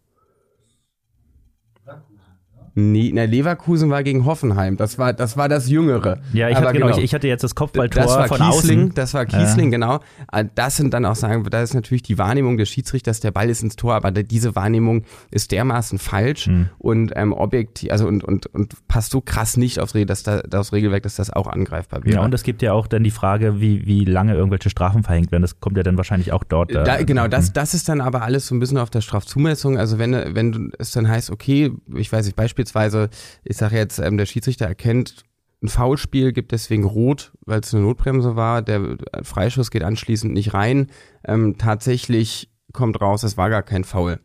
Nee, 2.78 3.12
na, 3.14 3.24
Leverkusen 3.24 3.90
war 3.90 4.04
gegen 4.04 4.26
Hoffenheim. 4.26 4.76
Das 4.76 4.98
war 4.98 5.14
das, 5.14 5.38
war 5.38 5.48
das 5.48 5.70
Jüngere. 5.70 6.20
Ja, 6.34 6.50
ich, 6.50 6.58
hatte, 6.58 6.74
genau, 6.74 6.88
genau. 6.88 6.98
Ich, 6.98 7.06
ich, 7.06 7.14
hatte 7.14 7.28
jetzt 7.28 7.42
das 7.42 7.56
Kopfballtor 7.56 8.04
das 8.04 8.12
war 8.18 8.28
von 8.28 8.38
Kiesling, 8.38 8.80
außen. 8.80 8.94
Das 8.96 9.14
war 9.14 9.26
Kiesling, 9.26 9.72
ja. 9.72 9.78
genau. 9.78 10.00
Ah, 10.28 10.44
das 10.44 10.76
sind 10.76 10.94
dann 10.94 11.06
auch 11.06 11.16
sagen, 11.16 11.46
das 11.50 11.70
ist 11.70 11.74
natürlich 11.74 12.04
die 12.04 12.18
Wahrnehmung 12.18 12.58
des 12.58 12.68
Schiedsrichters, 12.68 13.22
der 13.22 13.32
Ball 13.32 13.50
ist 13.50 13.64
ins 13.64 13.78
Tor, 13.78 13.96
aber 13.96 14.12
diese 14.12 14.58
Wahrnehmung 14.58 15.04
ist 15.32 15.54
dermaßen 15.54 16.00
falsch 16.00 16.48
hm. 16.48 16.68
und 16.78 17.14
ähm, 17.16 17.32
objektiv, 17.32 17.92
also 17.92 18.08
und, 18.08 18.26
und, 18.26 18.48
und 18.48 18.88
passt 18.90 19.12
so 19.12 19.22
krass 19.22 19.56
nicht 19.56 19.80
aufs, 19.80 19.94
dass 19.94 20.24
da, 20.24 20.42
aufs 20.54 20.74
Regelwerk, 20.74 21.04
dass 21.04 21.16
das 21.16 21.32
auch 21.32 21.48
angreifbar 21.48 22.04
wäre. 22.04 22.16
Ja, 22.16 22.26
und 22.26 22.34
es 22.34 22.44
gibt 22.44 22.62
ja 22.62 22.74
auch 22.74 22.88
dann 22.88 23.06
die 23.06 23.12
Frage, 23.12 23.62
wie, 23.62 23.86
wie 23.86 24.04
lange 24.04 24.34
irgendwelche 24.34 24.70
Strafen 24.70 25.04
verhängt 25.04 25.32
werden. 25.32 25.44
Das 25.44 25.62
kommt 25.62 25.78
ja 25.78 25.84
dann 25.84 25.96
wahrscheinlich 25.96 26.34
auch 26.34 26.44
dort. 26.44 26.72
Äh, 26.72 26.84
da, 26.84 27.02
genau, 27.04 27.30
das, 27.30 27.54
das 27.54 27.74
ist 27.74 27.88
dann 27.88 28.02
aber 28.02 28.24
alles 28.24 28.48
so 28.48 28.56
ein 28.56 28.60
bisschen 28.60 28.78
auf 28.78 28.90
der 28.90 29.00
Strafzumessung. 29.00 29.78
Also 29.78 29.98
wenn, 29.98 30.12
wenn 30.36 30.74
es 30.78 30.92
dann 30.92 31.08
heißt, 31.08 31.32
okay, 31.32 31.72
ich 31.96 32.12
weiß 32.12 32.26
nicht, 32.26 32.36
beispielsweise 32.74 33.10
ich 33.44 33.58
sage 33.58 33.78
jetzt, 33.78 34.00
ähm, 34.00 34.18
der 34.18 34.26
Schiedsrichter 34.26 34.66
erkennt 34.66 35.24
ein 35.64 35.68
Foulspiel, 35.70 36.34
gibt 36.34 36.52
deswegen 36.52 36.84
rot, 36.84 37.32
weil 37.46 37.62
es 37.62 37.74
eine 37.74 37.84
Notbremse 37.84 38.36
war. 38.36 38.62
Der 38.62 38.98
Freischuss 39.24 39.72
geht 39.72 39.84
anschließend 39.84 40.34
nicht 40.34 40.54
rein. 40.54 40.88
Ähm, 41.26 41.58
tatsächlich 41.58 42.52
kommt 42.74 43.02
raus, 43.02 43.24
es 43.24 43.38
war 43.38 43.50
gar 43.50 43.64
kein 43.64 43.84
Foul. 43.84 44.20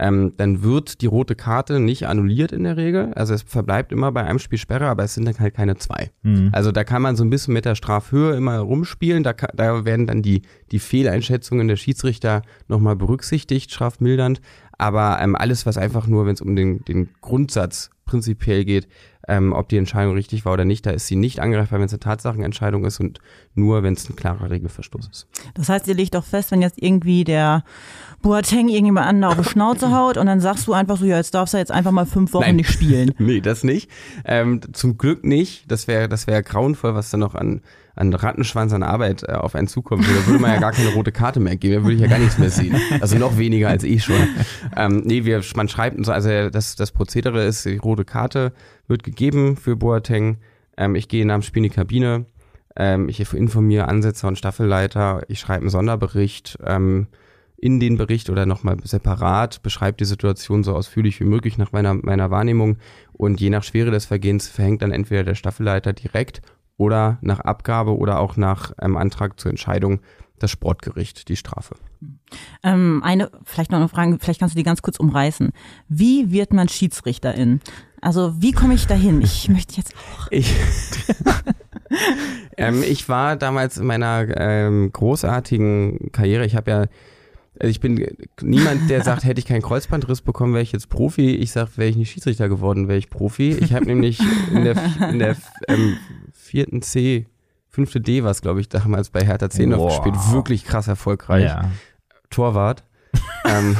Ähm, 0.00 0.34
dann 0.36 0.62
wird 0.62 1.00
die 1.00 1.06
rote 1.06 1.34
Karte 1.34 1.80
nicht 1.80 2.06
annulliert 2.06 2.52
in 2.52 2.62
der 2.62 2.76
Regel. 2.76 3.12
Also 3.14 3.34
es 3.34 3.42
verbleibt 3.42 3.90
immer 3.90 4.12
bei 4.12 4.22
einem 4.22 4.38
Spiel 4.38 4.58
Sperre, 4.58 4.86
aber 4.86 5.02
es 5.02 5.14
sind 5.14 5.26
dann 5.26 5.40
halt 5.40 5.54
keine 5.54 5.76
zwei. 5.76 6.10
Mhm. 6.22 6.50
Also 6.52 6.70
da 6.70 6.84
kann 6.84 7.02
man 7.02 7.16
so 7.16 7.24
ein 7.24 7.30
bisschen 7.30 7.52
mit 7.52 7.64
der 7.64 7.74
Strafhöhe 7.74 8.36
immer 8.36 8.58
rumspielen. 8.58 9.24
Da, 9.24 9.32
da 9.32 9.84
werden 9.84 10.06
dann 10.06 10.22
die, 10.22 10.42
die 10.70 10.78
Fehleinschätzungen 10.78 11.66
der 11.66 11.74
Schiedsrichter 11.74 12.42
nochmal 12.68 12.94
berücksichtigt, 12.94 13.72
strafmildernd. 13.72 14.40
Aber 14.78 15.18
ähm, 15.20 15.36
alles, 15.36 15.66
was 15.66 15.76
einfach 15.76 16.06
nur, 16.06 16.26
wenn 16.26 16.34
es 16.34 16.40
um 16.40 16.54
den, 16.56 16.84
den 16.84 17.08
Grundsatz 17.20 17.90
prinzipiell 18.04 18.64
geht, 18.64 18.88
ähm, 19.28 19.52
ob 19.52 19.68
die 19.68 19.76
Entscheidung 19.76 20.14
richtig 20.14 20.44
war 20.44 20.54
oder 20.54 20.64
nicht. 20.64 20.86
Da 20.86 20.90
ist 20.90 21.06
sie 21.06 21.14
nicht 21.14 21.40
angreifbar, 21.40 21.78
wenn 21.78 21.86
es 21.86 21.92
eine 21.92 22.00
Tatsachenentscheidung 22.00 22.84
ist 22.84 22.98
und 22.98 23.20
nur, 23.54 23.82
wenn 23.82 23.92
es 23.92 24.08
ein 24.08 24.16
klarer 24.16 24.50
Regelverstoß 24.50 25.08
ist. 25.08 25.28
Das 25.54 25.68
heißt, 25.68 25.86
ihr 25.86 25.94
legt 25.94 26.14
doch 26.14 26.24
fest, 26.24 26.50
wenn 26.50 26.62
jetzt 26.62 26.82
irgendwie 26.82 27.24
der 27.24 27.62
Boateng 28.22 28.68
irgendjemand 28.68 29.06
an 29.06 29.24
auf 29.24 29.36
die 29.36 29.44
Schnauze 29.44 29.94
haut 29.94 30.16
und 30.16 30.26
dann 30.26 30.40
sagst 30.40 30.66
du 30.66 30.72
einfach 30.72 30.96
so, 30.96 31.04
ja, 31.04 31.18
jetzt 31.18 31.34
darfst 31.34 31.54
du 31.54 31.58
jetzt 31.58 31.70
einfach 31.70 31.92
mal 31.92 32.06
fünf 32.06 32.32
Wochen 32.32 32.44
Nein. 32.44 32.56
nicht 32.56 32.70
spielen. 32.70 33.12
nee, 33.18 33.40
das 33.40 33.64
nicht. 33.64 33.90
Ähm, 34.24 34.60
zum 34.72 34.96
Glück 34.96 35.24
nicht. 35.24 35.70
Das 35.70 35.86
wäre 35.86 36.08
das 36.08 36.26
wäre 36.26 36.42
grauenvoll, 36.42 36.94
was 36.94 37.10
da 37.10 37.18
noch 37.18 37.34
an 37.34 37.60
an 37.98 38.14
Rattenschwanz 38.14 38.72
an 38.72 38.82
Arbeit 38.82 39.24
äh, 39.24 39.32
auf 39.32 39.54
einen 39.54 39.66
zukommen 39.66 40.06
würde, 40.06 40.26
würde 40.26 40.38
man 40.38 40.52
ja 40.52 40.60
gar 40.60 40.72
keine 40.72 40.90
rote 40.90 41.12
Karte 41.12 41.40
mehr 41.40 41.56
geben, 41.56 41.74
da 41.74 41.82
würde 41.82 41.94
ich 41.96 42.00
ja 42.00 42.06
gar 42.06 42.18
nichts 42.18 42.38
mehr 42.38 42.50
sehen. 42.50 42.76
Also 43.00 43.18
noch 43.18 43.36
weniger 43.38 43.68
als 43.68 43.84
ich 43.84 44.04
schon. 44.04 44.16
Ähm, 44.76 45.02
nee, 45.04 45.24
wir, 45.24 45.42
man 45.56 45.68
schreibt, 45.68 46.04
so, 46.04 46.12
also 46.12 46.50
das, 46.50 46.76
das 46.76 46.92
Prozedere 46.92 47.44
ist, 47.44 47.64
die 47.64 47.76
rote 47.76 48.04
Karte 48.04 48.52
wird 48.86 49.02
gegeben 49.02 49.56
für 49.56 49.76
Boateng. 49.76 50.38
Ähm, 50.76 50.94
ich 50.94 51.08
gehe 51.08 51.26
nach 51.26 51.34
dem 51.34 51.42
Spiel 51.42 51.64
in 51.64 51.70
die 51.70 51.74
Kabine. 51.74 52.26
Ähm, 52.76 53.08
ich 53.08 53.20
informiere 53.32 53.88
Ansetzer 53.88 54.28
und 54.28 54.38
Staffelleiter. 54.38 55.22
Ich 55.28 55.40
schreibe 55.40 55.62
einen 55.62 55.70
Sonderbericht. 55.70 56.58
Ähm, 56.64 57.08
in 57.60 57.80
den 57.80 57.96
Bericht 57.96 58.30
oder 58.30 58.46
nochmal 58.46 58.76
separat, 58.84 59.62
beschreibt 59.62 60.00
die 60.00 60.04
Situation 60.04 60.62
so 60.62 60.76
ausführlich 60.76 61.18
wie 61.18 61.24
möglich 61.24 61.58
nach 61.58 61.72
meiner, 61.72 61.94
meiner 61.94 62.30
Wahrnehmung 62.30 62.78
und 63.12 63.40
je 63.40 63.50
nach 63.50 63.64
Schwere 63.64 63.90
des 63.90 64.06
Vergehens 64.06 64.46
verhängt 64.46 64.82
dann 64.82 64.92
entweder 64.92 65.24
der 65.24 65.34
Staffelleiter 65.34 65.92
direkt 65.92 66.40
oder 66.78 67.18
nach 67.20 67.40
Abgabe 67.40 67.96
oder 67.96 68.20
auch 68.20 68.38
nach 68.38 68.72
einem 68.78 68.96
Antrag 68.96 69.38
zur 69.38 69.50
Entscheidung 69.50 70.00
das 70.38 70.50
Sportgericht 70.50 71.28
die 71.28 71.36
Strafe. 71.36 71.74
Ähm, 72.62 73.02
eine, 73.04 73.30
vielleicht 73.44 73.72
noch 73.72 73.78
eine 73.78 73.88
Frage, 73.88 74.18
vielleicht 74.20 74.40
kannst 74.40 74.54
du 74.54 74.58
die 74.58 74.64
ganz 74.64 74.82
kurz 74.82 74.98
umreißen. 74.98 75.50
Wie 75.88 76.30
wird 76.30 76.52
man 76.52 76.68
Schiedsrichterin? 76.68 77.60
Also 78.00 78.40
wie 78.40 78.52
komme 78.52 78.74
ich 78.74 78.86
dahin? 78.86 79.20
Ich 79.20 79.48
möchte 79.50 79.76
jetzt 79.76 79.94
auch. 79.96 80.28
Ich, 80.30 80.54
ähm, 82.56 82.82
ich 82.82 83.08
war 83.08 83.36
damals 83.36 83.78
in 83.78 83.86
meiner 83.86 84.26
ähm, 84.36 84.92
großartigen 84.92 86.12
Karriere, 86.12 86.46
ich 86.46 86.54
habe 86.54 86.70
ja 86.70 86.84
also 87.60 87.70
ich 87.70 87.80
bin 87.80 88.06
niemand, 88.40 88.88
der 88.88 89.02
sagt, 89.02 89.24
hätte 89.24 89.40
ich 89.40 89.46
keinen 89.46 89.62
Kreuzbandriss 89.62 90.20
bekommen, 90.20 90.52
wäre 90.52 90.62
ich 90.62 90.70
jetzt 90.70 90.88
Profi. 90.88 91.34
Ich 91.34 91.50
sage, 91.50 91.70
wäre 91.74 91.88
ich 91.88 91.96
nicht 91.96 92.12
Schiedsrichter 92.12 92.48
geworden, 92.48 92.86
wäre 92.86 92.98
ich 92.98 93.10
Profi. 93.10 93.50
Ich 93.50 93.72
habe 93.72 93.84
nämlich 93.86 94.20
in 94.52 94.62
der, 94.62 94.76
in 95.10 95.18
der 95.18 95.36
ähm, 95.66 95.96
vierten 96.48 96.82
C, 96.82 97.26
fünfte 97.68 98.00
D 98.00 98.24
war 98.24 98.30
es, 98.30 98.40
glaube 98.40 98.60
ich, 98.60 98.68
damals 98.68 99.10
bei 99.10 99.24
Hertha 99.24 99.50
10 99.50 99.68
noch 99.68 99.88
gespielt. 99.88 100.16
Wirklich 100.32 100.64
krass 100.64 100.88
erfolgreich. 100.88 101.44
Ja. 101.44 101.70
Torwart. 102.30 102.84
ähm, 103.44 103.76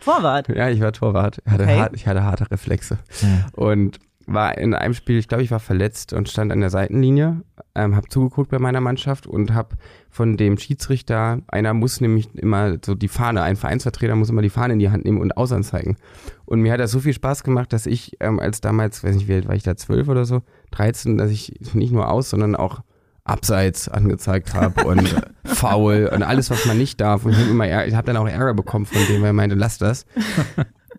Torwart? 0.00 0.48
Ja, 0.48 0.68
ich 0.68 0.80
war 0.80 0.92
Torwart. 0.92 1.40
Ich 1.44 1.52
hatte, 1.52 1.64
okay. 1.64 1.78
hart, 1.78 1.94
ich 1.94 2.06
hatte 2.06 2.24
harte 2.24 2.50
Reflexe. 2.50 2.98
Ja. 3.22 3.46
Und 3.52 3.98
war 4.28 4.58
in 4.58 4.74
einem 4.74 4.94
Spiel, 4.94 5.18
ich 5.18 5.26
glaube, 5.26 5.42
ich 5.42 5.50
war 5.50 5.58
verletzt 5.58 6.12
und 6.12 6.28
stand 6.28 6.52
an 6.52 6.60
der 6.60 6.70
Seitenlinie, 6.70 7.42
ähm, 7.74 7.96
habe 7.96 8.08
zugeguckt 8.08 8.50
bei 8.50 8.58
meiner 8.58 8.80
Mannschaft 8.80 9.26
und 9.26 9.54
habe 9.54 9.76
von 10.10 10.36
dem 10.36 10.58
Schiedsrichter, 10.58 11.40
einer 11.48 11.72
muss 11.72 12.00
nämlich 12.00 12.34
immer 12.34 12.76
so 12.84 12.94
die 12.94 13.08
Fahne, 13.08 13.42
ein 13.42 13.56
Vereinsvertreter 13.56 14.14
muss 14.16 14.28
immer 14.28 14.42
die 14.42 14.50
Fahne 14.50 14.74
in 14.74 14.78
die 14.78 14.90
Hand 14.90 15.04
nehmen 15.04 15.20
und 15.20 15.36
ausanzeigen. 15.36 15.96
Und 16.44 16.60
mir 16.60 16.72
hat 16.72 16.80
das 16.80 16.90
so 16.90 17.00
viel 17.00 17.14
Spaß 17.14 17.42
gemacht, 17.42 17.72
dass 17.72 17.86
ich 17.86 18.16
ähm, 18.20 18.38
als 18.38 18.60
damals, 18.60 19.02
weiß 19.02 19.16
nicht 19.16 19.28
wie 19.28 19.34
alt 19.34 19.48
war 19.48 19.54
ich 19.54 19.62
da, 19.62 19.76
zwölf 19.76 20.08
oder 20.08 20.26
so, 20.26 20.42
13, 20.72 21.16
dass 21.16 21.30
ich 21.30 21.54
nicht 21.72 21.92
nur 21.92 22.10
aus, 22.10 22.28
sondern 22.30 22.54
auch 22.54 22.82
abseits 23.24 23.88
angezeigt 23.88 24.54
habe 24.54 24.84
und 24.86 25.14
faul 25.44 26.10
und 26.12 26.22
alles, 26.22 26.50
was 26.50 26.66
man 26.66 26.76
nicht 26.76 27.00
darf. 27.00 27.24
Und 27.24 27.32
ich 27.32 27.38
habe 27.38 27.96
habe 27.96 28.06
dann 28.06 28.16
auch 28.18 28.28
Ärger 28.28 28.54
bekommen 28.54 28.84
von 28.84 29.00
dem, 29.08 29.22
weil 29.22 29.30
er 29.30 29.32
meinte, 29.32 29.56
lass 29.56 29.78
das. 29.78 30.04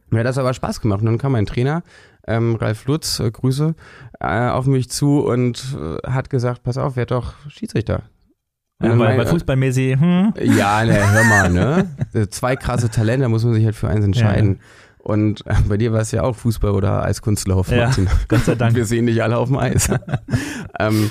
Mir 0.09 0.19
hat 0.19 0.25
das 0.25 0.39
aber 0.39 0.53
Spaß 0.53 0.81
gemacht. 0.81 1.01
Und 1.01 1.05
dann 1.05 1.17
kam 1.19 1.33
mein 1.33 1.45
Trainer 1.45 1.83
ähm, 2.27 2.55
Ralf 2.55 2.86
Lutz, 2.86 3.19
äh, 3.19 3.32
Grüße, 3.32 3.75
äh, 4.19 4.49
auf 4.49 4.65
mich 4.65 4.89
zu 4.89 5.19
und 5.19 5.77
äh, 5.77 6.08
hat 6.10 6.29
gesagt, 6.29 6.63
pass 6.63 6.77
auf, 6.77 6.95
werd 6.95 7.12
doch 7.12 7.34
Schiedsrichter. 7.49 8.03
Ja, 8.82 8.97
weil, 8.97 9.17
weil 9.17 9.25
fußballmäßig, 9.25 9.99
hm? 9.99 10.34
Ja, 10.41 10.86
ne, 10.86 11.12
hör 11.12 11.23
mal, 11.25 11.49
ne? 11.49 12.29
Zwei 12.29 12.55
krasse 12.55 12.89
Talente, 12.89 13.27
muss 13.27 13.43
man 13.43 13.53
sich 13.53 13.65
halt 13.65 13.75
für 13.75 13.89
eins 13.89 14.05
entscheiden. 14.05 14.53
Ja. 14.53 14.60
Und 14.99 15.45
äh, 15.47 15.55
bei 15.67 15.77
dir 15.77 15.91
war 15.91 16.01
es 16.01 16.12
ja 16.12 16.23
auch 16.23 16.36
Fußball 16.36 16.71
oder 16.71 17.03
Eiskunstlauf, 17.03 17.71
Martin. 17.71 18.05
Ja, 18.05 18.12
Gott 18.27 18.45
sei 18.45 18.55
Dank. 18.55 18.75
Wir 18.75 18.86
sehen 18.86 19.05
dich 19.05 19.23
alle 19.23 19.38
auf 19.38 19.49
dem 19.49 19.58
Eis. 19.58 19.89
ähm, 20.79 21.10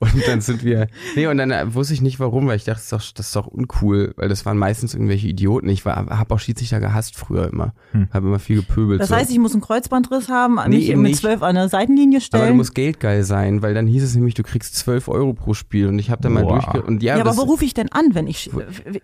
und 0.00 0.26
dann 0.26 0.40
sind 0.40 0.64
wir, 0.64 0.88
nee, 1.14 1.26
und 1.26 1.36
dann 1.36 1.50
äh, 1.50 1.74
wusste 1.74 1.92
ich 1.92 2.00
nicht 2.00 2.18
warum, 2.20 2.46
weil 2.46 2.56
ich 2.56 2.64
dachte, 2.64 2.78
das 2.78 2.84
ist 2.84 2.92
doch, 2.92 3.12
das 3.14 3.26
ist 3.26 3.36
doch 3.36 3.46
uncool, 3.46 4.14
weil 4.16 4.30
das 4.30 4.46
waren 4.46 4.56
meistens 4.56 4.94
irgendwelche 4.94 5.28
Idioten. 5.28 5.68
Ich 5.68 5.84
war, 5.84 5.94
habe 5.96 6.34
auch 6.34 6.38
Schiedsrichter 6.38 6.80
gehasst 6.80 7.16
früher 7.16 7.52
immer. 7.52 7.74
Hm. 7.92 8.08
Habe 8.10 8.28
immer 8.28 8.38
viel 8.38 8.56
gepöbelt. 8.56 9.00
Das 9.00 9.10
heißt, 9.10 9.30
ich 9.30 9.38
muss 9.38 9.52
einen 9.52 9.60
Kreuzbandriss 9.60 10.30
haben, 10.30 10.58
nee, 10.68 10.78
mich 10.78 10.96
mit 10.96 11.16
zwölf 11.16 11.42
an 11.42 11.54
der 11.54 11.68
Seitenlinie 11.68 12.22
stellen. 12.22 12.44
Aber 12.44 12.50
du 12.50 12.56
musst 12.56 12.74
geldgeil 12.74 13.24
sein, 13.24 13.60
weil 13.60 13.74
dann 13.74 13.86
hieß 13.86 14.02
es 14.02 14.14
nämlich, 14.14 14.32
du 14.32 14.42
kriegst 14.42 14.74
zwölf 14.74 15.06
Euro 15.08 15.34
pro 15.34 15.52
Spiel 15.52 15.88
und 15.88 15.98
ich 15.98 16.10
habe 16.10 16.22
dann 16.22 16.32
Boah. 16.32 16.44
mal 16.44 16.48
durchge... 16.48 16.82
Und 16.82 17.02
ja, 17.02 17.18
ja 17.18 17.24
aber 17.24 17.36
wo 17.36 17.42
rufe 17.42 17.66
ich 17.66 17.74
denn 17.74 17.92
an, 17.92 18.14
wenn 18.14 18.26
ich, 18.26 18.50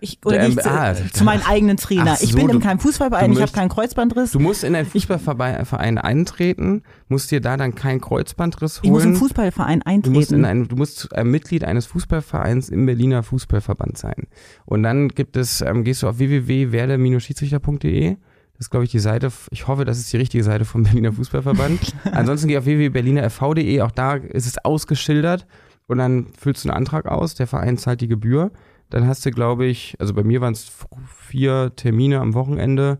ich 0.00 0.18
oder 0.24 0.38
der, 0.38 0.48
ich, 0.48 0.66
ah, 0.66 0.94
zu 1.12 1.24
meinem 1.24 1.42
eigenen 1.46 1.76
Trainer? 1.76 2.16
So, 2.16 2.24
ich 2.24 2.34
bin 2.34 2.48
in 2.48 2.60
keinem 2.60 2.78
Fußballverein, 2.78 3.32
ich 3.32 3.42
habe 3.42 3.52
keinen 3.52 3.68
Kreuzbandriss. 3.68 4.32
Du 4.32 4.40
musst 4.40 4.64
in 4.64 4.74
einen 4.74 4.86
Fußballverein 4.86 5.98
eintreten, 5.98 6.84
musst 7.08 7.30
dir 7.30 7.42
da 7.42 7.58
dann 7.58 7.74
keinen 7.74 8.00
Kreuzbandriss 8.00 8.78
holen. 8.78 8.84
Ich 8.84 8.90
muss 8.90 9.04
im 9.04 9.16
Fußballverein 9.16 9.82
eintreten. 9.82 10.14
Du 10.14 10.18
musst, 10.18 10.32
in 10.32 10.44
einen, 10.46 10.68
du 10.68 10.76
musst 10.76 10.85
ein 11.12 11.30
Mitglied 11.30 11.64
eines 11.64 11.86
Fußballvereins 11.86 12.68
im 12.68 12.86
Berliner 12.86 13.22
Fußballverband 13.22 13.98
sein. 13.98 14.26
Und 14.64 14.82
dann 14.82 15.08
gibt 15.08 15.36
es, 15.36 15.60
ähm, 15.60 15.84
gehst 15.84 16.02
du 16.02 16.08
auf 16.08 16.18
www.werde-schiedsrichter.de. 16.18 18.16
Das 18.54 18.66
ist, 18.66 18.70
glaube 18.70 18.84
ich, 18.84 18.90
die 18.90 18.98
Seite, 18.98 19.30
ich 19.50 19.66
hoffe, 19.66 19.84
das 19.84 19.98
ist 19.98 20.12
die 20.12 20.16
richtige 20.16 20.42
Seite 20.42 20.64
vom 20.64 20.82
Berliner 20.84 21.12
Fußballverband. 21.12 21.94
Ansonsten 22.12 22.48
geh 22.48 22.58
auf 22.58 22.64
www.berlinerfv.de, 22.64 23.80
auch 23.82 23.90
da 23.90 24.14
ist 24.14 24.46
es 24.46 24.64
ausgeschildert. 24.64 25.46
Und 25.86 25.98
dann 25.98 26.32
füllst 26.38 26.64
du 26.64 26.70
einen 26.70 26.76
Antrag 26.76 27.06
aus, 27.06 27.34
der 27.34 27.46
Verein 27.46 27.78
zahlt 27.78 28.00
die 28.00 28.08
Gebühr. 28.08 28.50
Dann 28.90 29.06
hast 29.06 29.26
du, 29.26 29.30
glaube 29.30 29.66
ich, 29.66 29.96
also 29.98 30.14
bei 30.14 30.22
mir 30.22 30.40
waren 30.40 30.52
es 30.52 30.70
vier 31.06 31.72
Termine 31.76 32.20
am 32.20 32.34
Wochenende, 32.34 32.98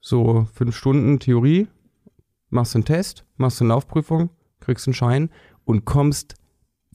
so 0.00 0.46
fünf 0.54 0.76
Stunden 0.76 1.18
Theorie, 1.18 1.68
machst 2.50 2.74
einen 2.74 2.84
Test, 2.84 3.24
machst 3.36 3.60
eine 3.60 3.68
Laufprüfung, 3.68 4.30
kriegst 4.60 4.86
einen 4.86 4.94
Schein 4.94 5.30
und 5.64 5.84
kommst 5.84 6.36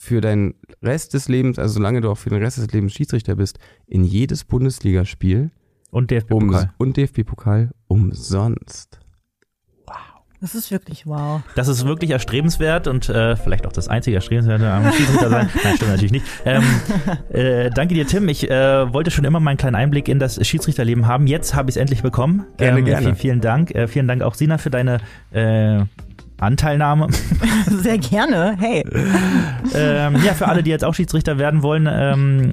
für 0.02 0.20
deinen 0.20 0.56
Rest 0.82 1.14
des 1.14 1.30
Lebens, 1.30 1.60
also 1.60 1.76
solange 1.76 2.02
du 2.02 2.10
auch 2.10 2.18
für 2.18 2.32
den 2.32 2.42
Rest 2.42 2.58
des 2.58 2.72
Lebens 2.72 2.92
Schiedsrichter 2.92 3.36
bist, 3.36 3.60
in 3.86 4.04
jedes 4.04 4.46
Bundesligaspiel 4.46 5.52
und 5.92 6.10
DFB-Pokal 6.10 6.64
um, 6.64 6.88
und 6.88 6.98
DFB-Pokal 6.98 7.70
umsonst. 7.88 9.00
Das 10.42 10.56
ist 10.56 10.72
wirklich 10.72 11.06
wow. 11.06 11.42
Das 11.54 11.68
ist 11.68 11.86
wirklich 11.86 12.10
erstrebenswert 12.10 12.88
und 12.88 13.10
äh, 13.10 13.36
vielleicht 13.36 13.68
auch 13.68 13.72
das 13.72 13.90
einzige 13.90 14.16
erstrebenswerte 14.16 14.72
am 14.72 14.92
Schiedsrichter 14.92 15.30
sein. 15.30 15.52
Nein, 15.64 15.76
stimmt 15.76 15.92
natürlich 15.92 16.12
nicht. 16.12 16.26
Ähm, 16.46 16.64
äh, 17.30 17.70
danke 17.70 17.94
dir, 17.94 18.08
Tim. 18.08 18.28
Ich 18.28 18.50
äh, 18.50 18.92
wollte 18.92 19.12
schon 19.12 19.24
immer 19.24 19.40
mal 19.40 19.52
einen 19.52 19.60
kleinen 19.60 19.76
Einblick 19.76 20.08
in 20.08 20.18
das 20.18 20.44
Schiedsrichterleben 20.44 21.06
haben. 21.06 21.28
Jetzt 21.28 21.54
habe 21.54 21.70
ich 21.70 21.76
es 21.76 21.80
endlich 21.80 22.02
bekommen. 22.02 22.48
Gerne, 22.58 22.80
ähm, 22.80 22.86
gerne. 22.86 23.02
Vielen, 23.02 23.16
vielen 23.18 23.42
Dank. 23.42 23.76
Äh, 23.76 23.88
vielen 23.88 24.08
Dank 24.08 24.24
auch, 24.24 24.34
Sina, 24.34 24.58
für 24.58 24.72
deine 24.72 24.98
äh, 25.30 25.84
Anteilnahme. 26.42 27.08
Sehr 27.68 27.98
gerne. 27.98 28.56
Hey. 28.60 28.84
ähm, 29.74 30.18
ja, 30.26 30.34
für 30.34 30.48
alle, 30.48 30.64
die 30.64 30.70
jetzt 30.70 30.84
auch 30.84 30.94
Schiedsrichter 30.94 31.38
werden 31.38 31.64
wollen, 31.64 31.88
ähm, 31.90 32.52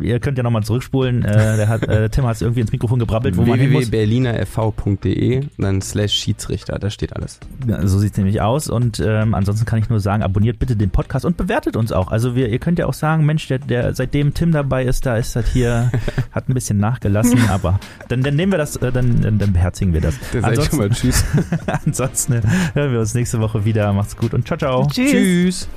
ihr 0.00 0.20
könnt 0.20 0.38
ja 0.38 0.44
nochmal 0.44 0.62
zurückspulen. 0.62 1.24
Äh, 1.24 1.56
der 1.56 1.68
hat, 1.68 1.82
äh, 1.88 2.08
Tim 2.08 2.26
hat 2.26 2.36
es 2.36 2.42
irgendwie 2.42 2.60
ins 2.60 2.72
Mikrofon 2.72 2.98
gebrabbelt, 2.98 3.36
wo 3.36 3.42
man 3.42 3.58
hin 3.58 3.72
muss. 3.72 3.90
www.berlinerfv.de 3.90 5.46
dann 5.58 5.82
slash 5.82 6.12
Schiedsrichter, 6.12 6.78
da 6.78 6.90
steht 6.90 7.14
alles. 7.14 7.40
Ja, 7.66 7.86
so 7.86 7.98
sieht 7.98 8.12
es 8.12 8.18
nämlich 8.18 8.40
aus. 8.40 8.68
Und 8.68 9.00
ähm, 9.00 9.34
ansonsten 9.34 9.66
kann 9.66 9.78
ich 9.78 9.88
nur 9.88 10.00
sagen, 10.00 10.22
abonniert 10.22 10.58
bitte 10.58 10.76
den 10.76 10.90
Podcast 10.90 11.24
und 11.24 11.36
bewertet 11.36 11.76
uns 11.76 11.92
auch. 11.92 12.10
Also 12.10 12.34
wir, 12.34 12.48
ihr 12.48 12.58
könnt 12.58 12.78
ja 12.78 12.86
auch 12.86 12.94
sagen, 12.94 13.24
Mensch, 13.24 13.46
der, 13.48 13.58
der 13.58 13.94
seitdem 13.94 14.34
Tim 14.34 14.52
dabei 14.52 14.84
ist, 14.84 15.06
da 15.06 15.16
ist 15.16 15.36
das 15.36 15.48
hier, 15.48 15.90
hat 16.32 16.48
ein 16.48 16.54
bisschen 16.54 16.78
nachgelassen, 16.78 17.48
aber 17.48 17.80
dann, 18.08 18.22
dann 18.22 18.36
nehmen 18.36 18.52
wir 18.52 18.58
das, 18.58 18.76
äh, 18.76 18.92
dann, 18.92 19.20
dann, 19.20 19.38
dann 19.38 19.52
beherzigen 19.52 19.92
wir 19.92 20.00
das. 20.00 20.14
Dann 20.32 20.42
sag 20.42 20.58
ich 20.58 20.64
schon 20.64 20.78
mal 20.78 20.90
Tschüss. 20.90 21.24
ansonsten 21.86 22.40
hören 22.74 22.92
wir 22.92 23.00
uns 23.00 23.14
nächste 23.14 23.40
Woche 23.40 23.64
wieder. 23.64 23.92
Macht's 23.92 24.16
gut 24.16 24.34
und 24.34 24.46
ciao, 24.46 24.58
ciao. 24.58 24.86
Tschüss. 24.88 25.10
Tschüss. 25.10 25.68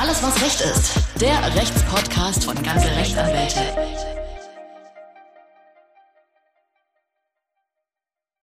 Alles, 0.00 0.22
was 0.22 0.42
Recht 0.42 0.60
ist. 0.60 1.15
Der 1.20 1.54
Rechtspodcast 1.54 2.44
von 2.44 2.62
ganze 2.62 2.88
Rechtsanwälte. 2.94 3.60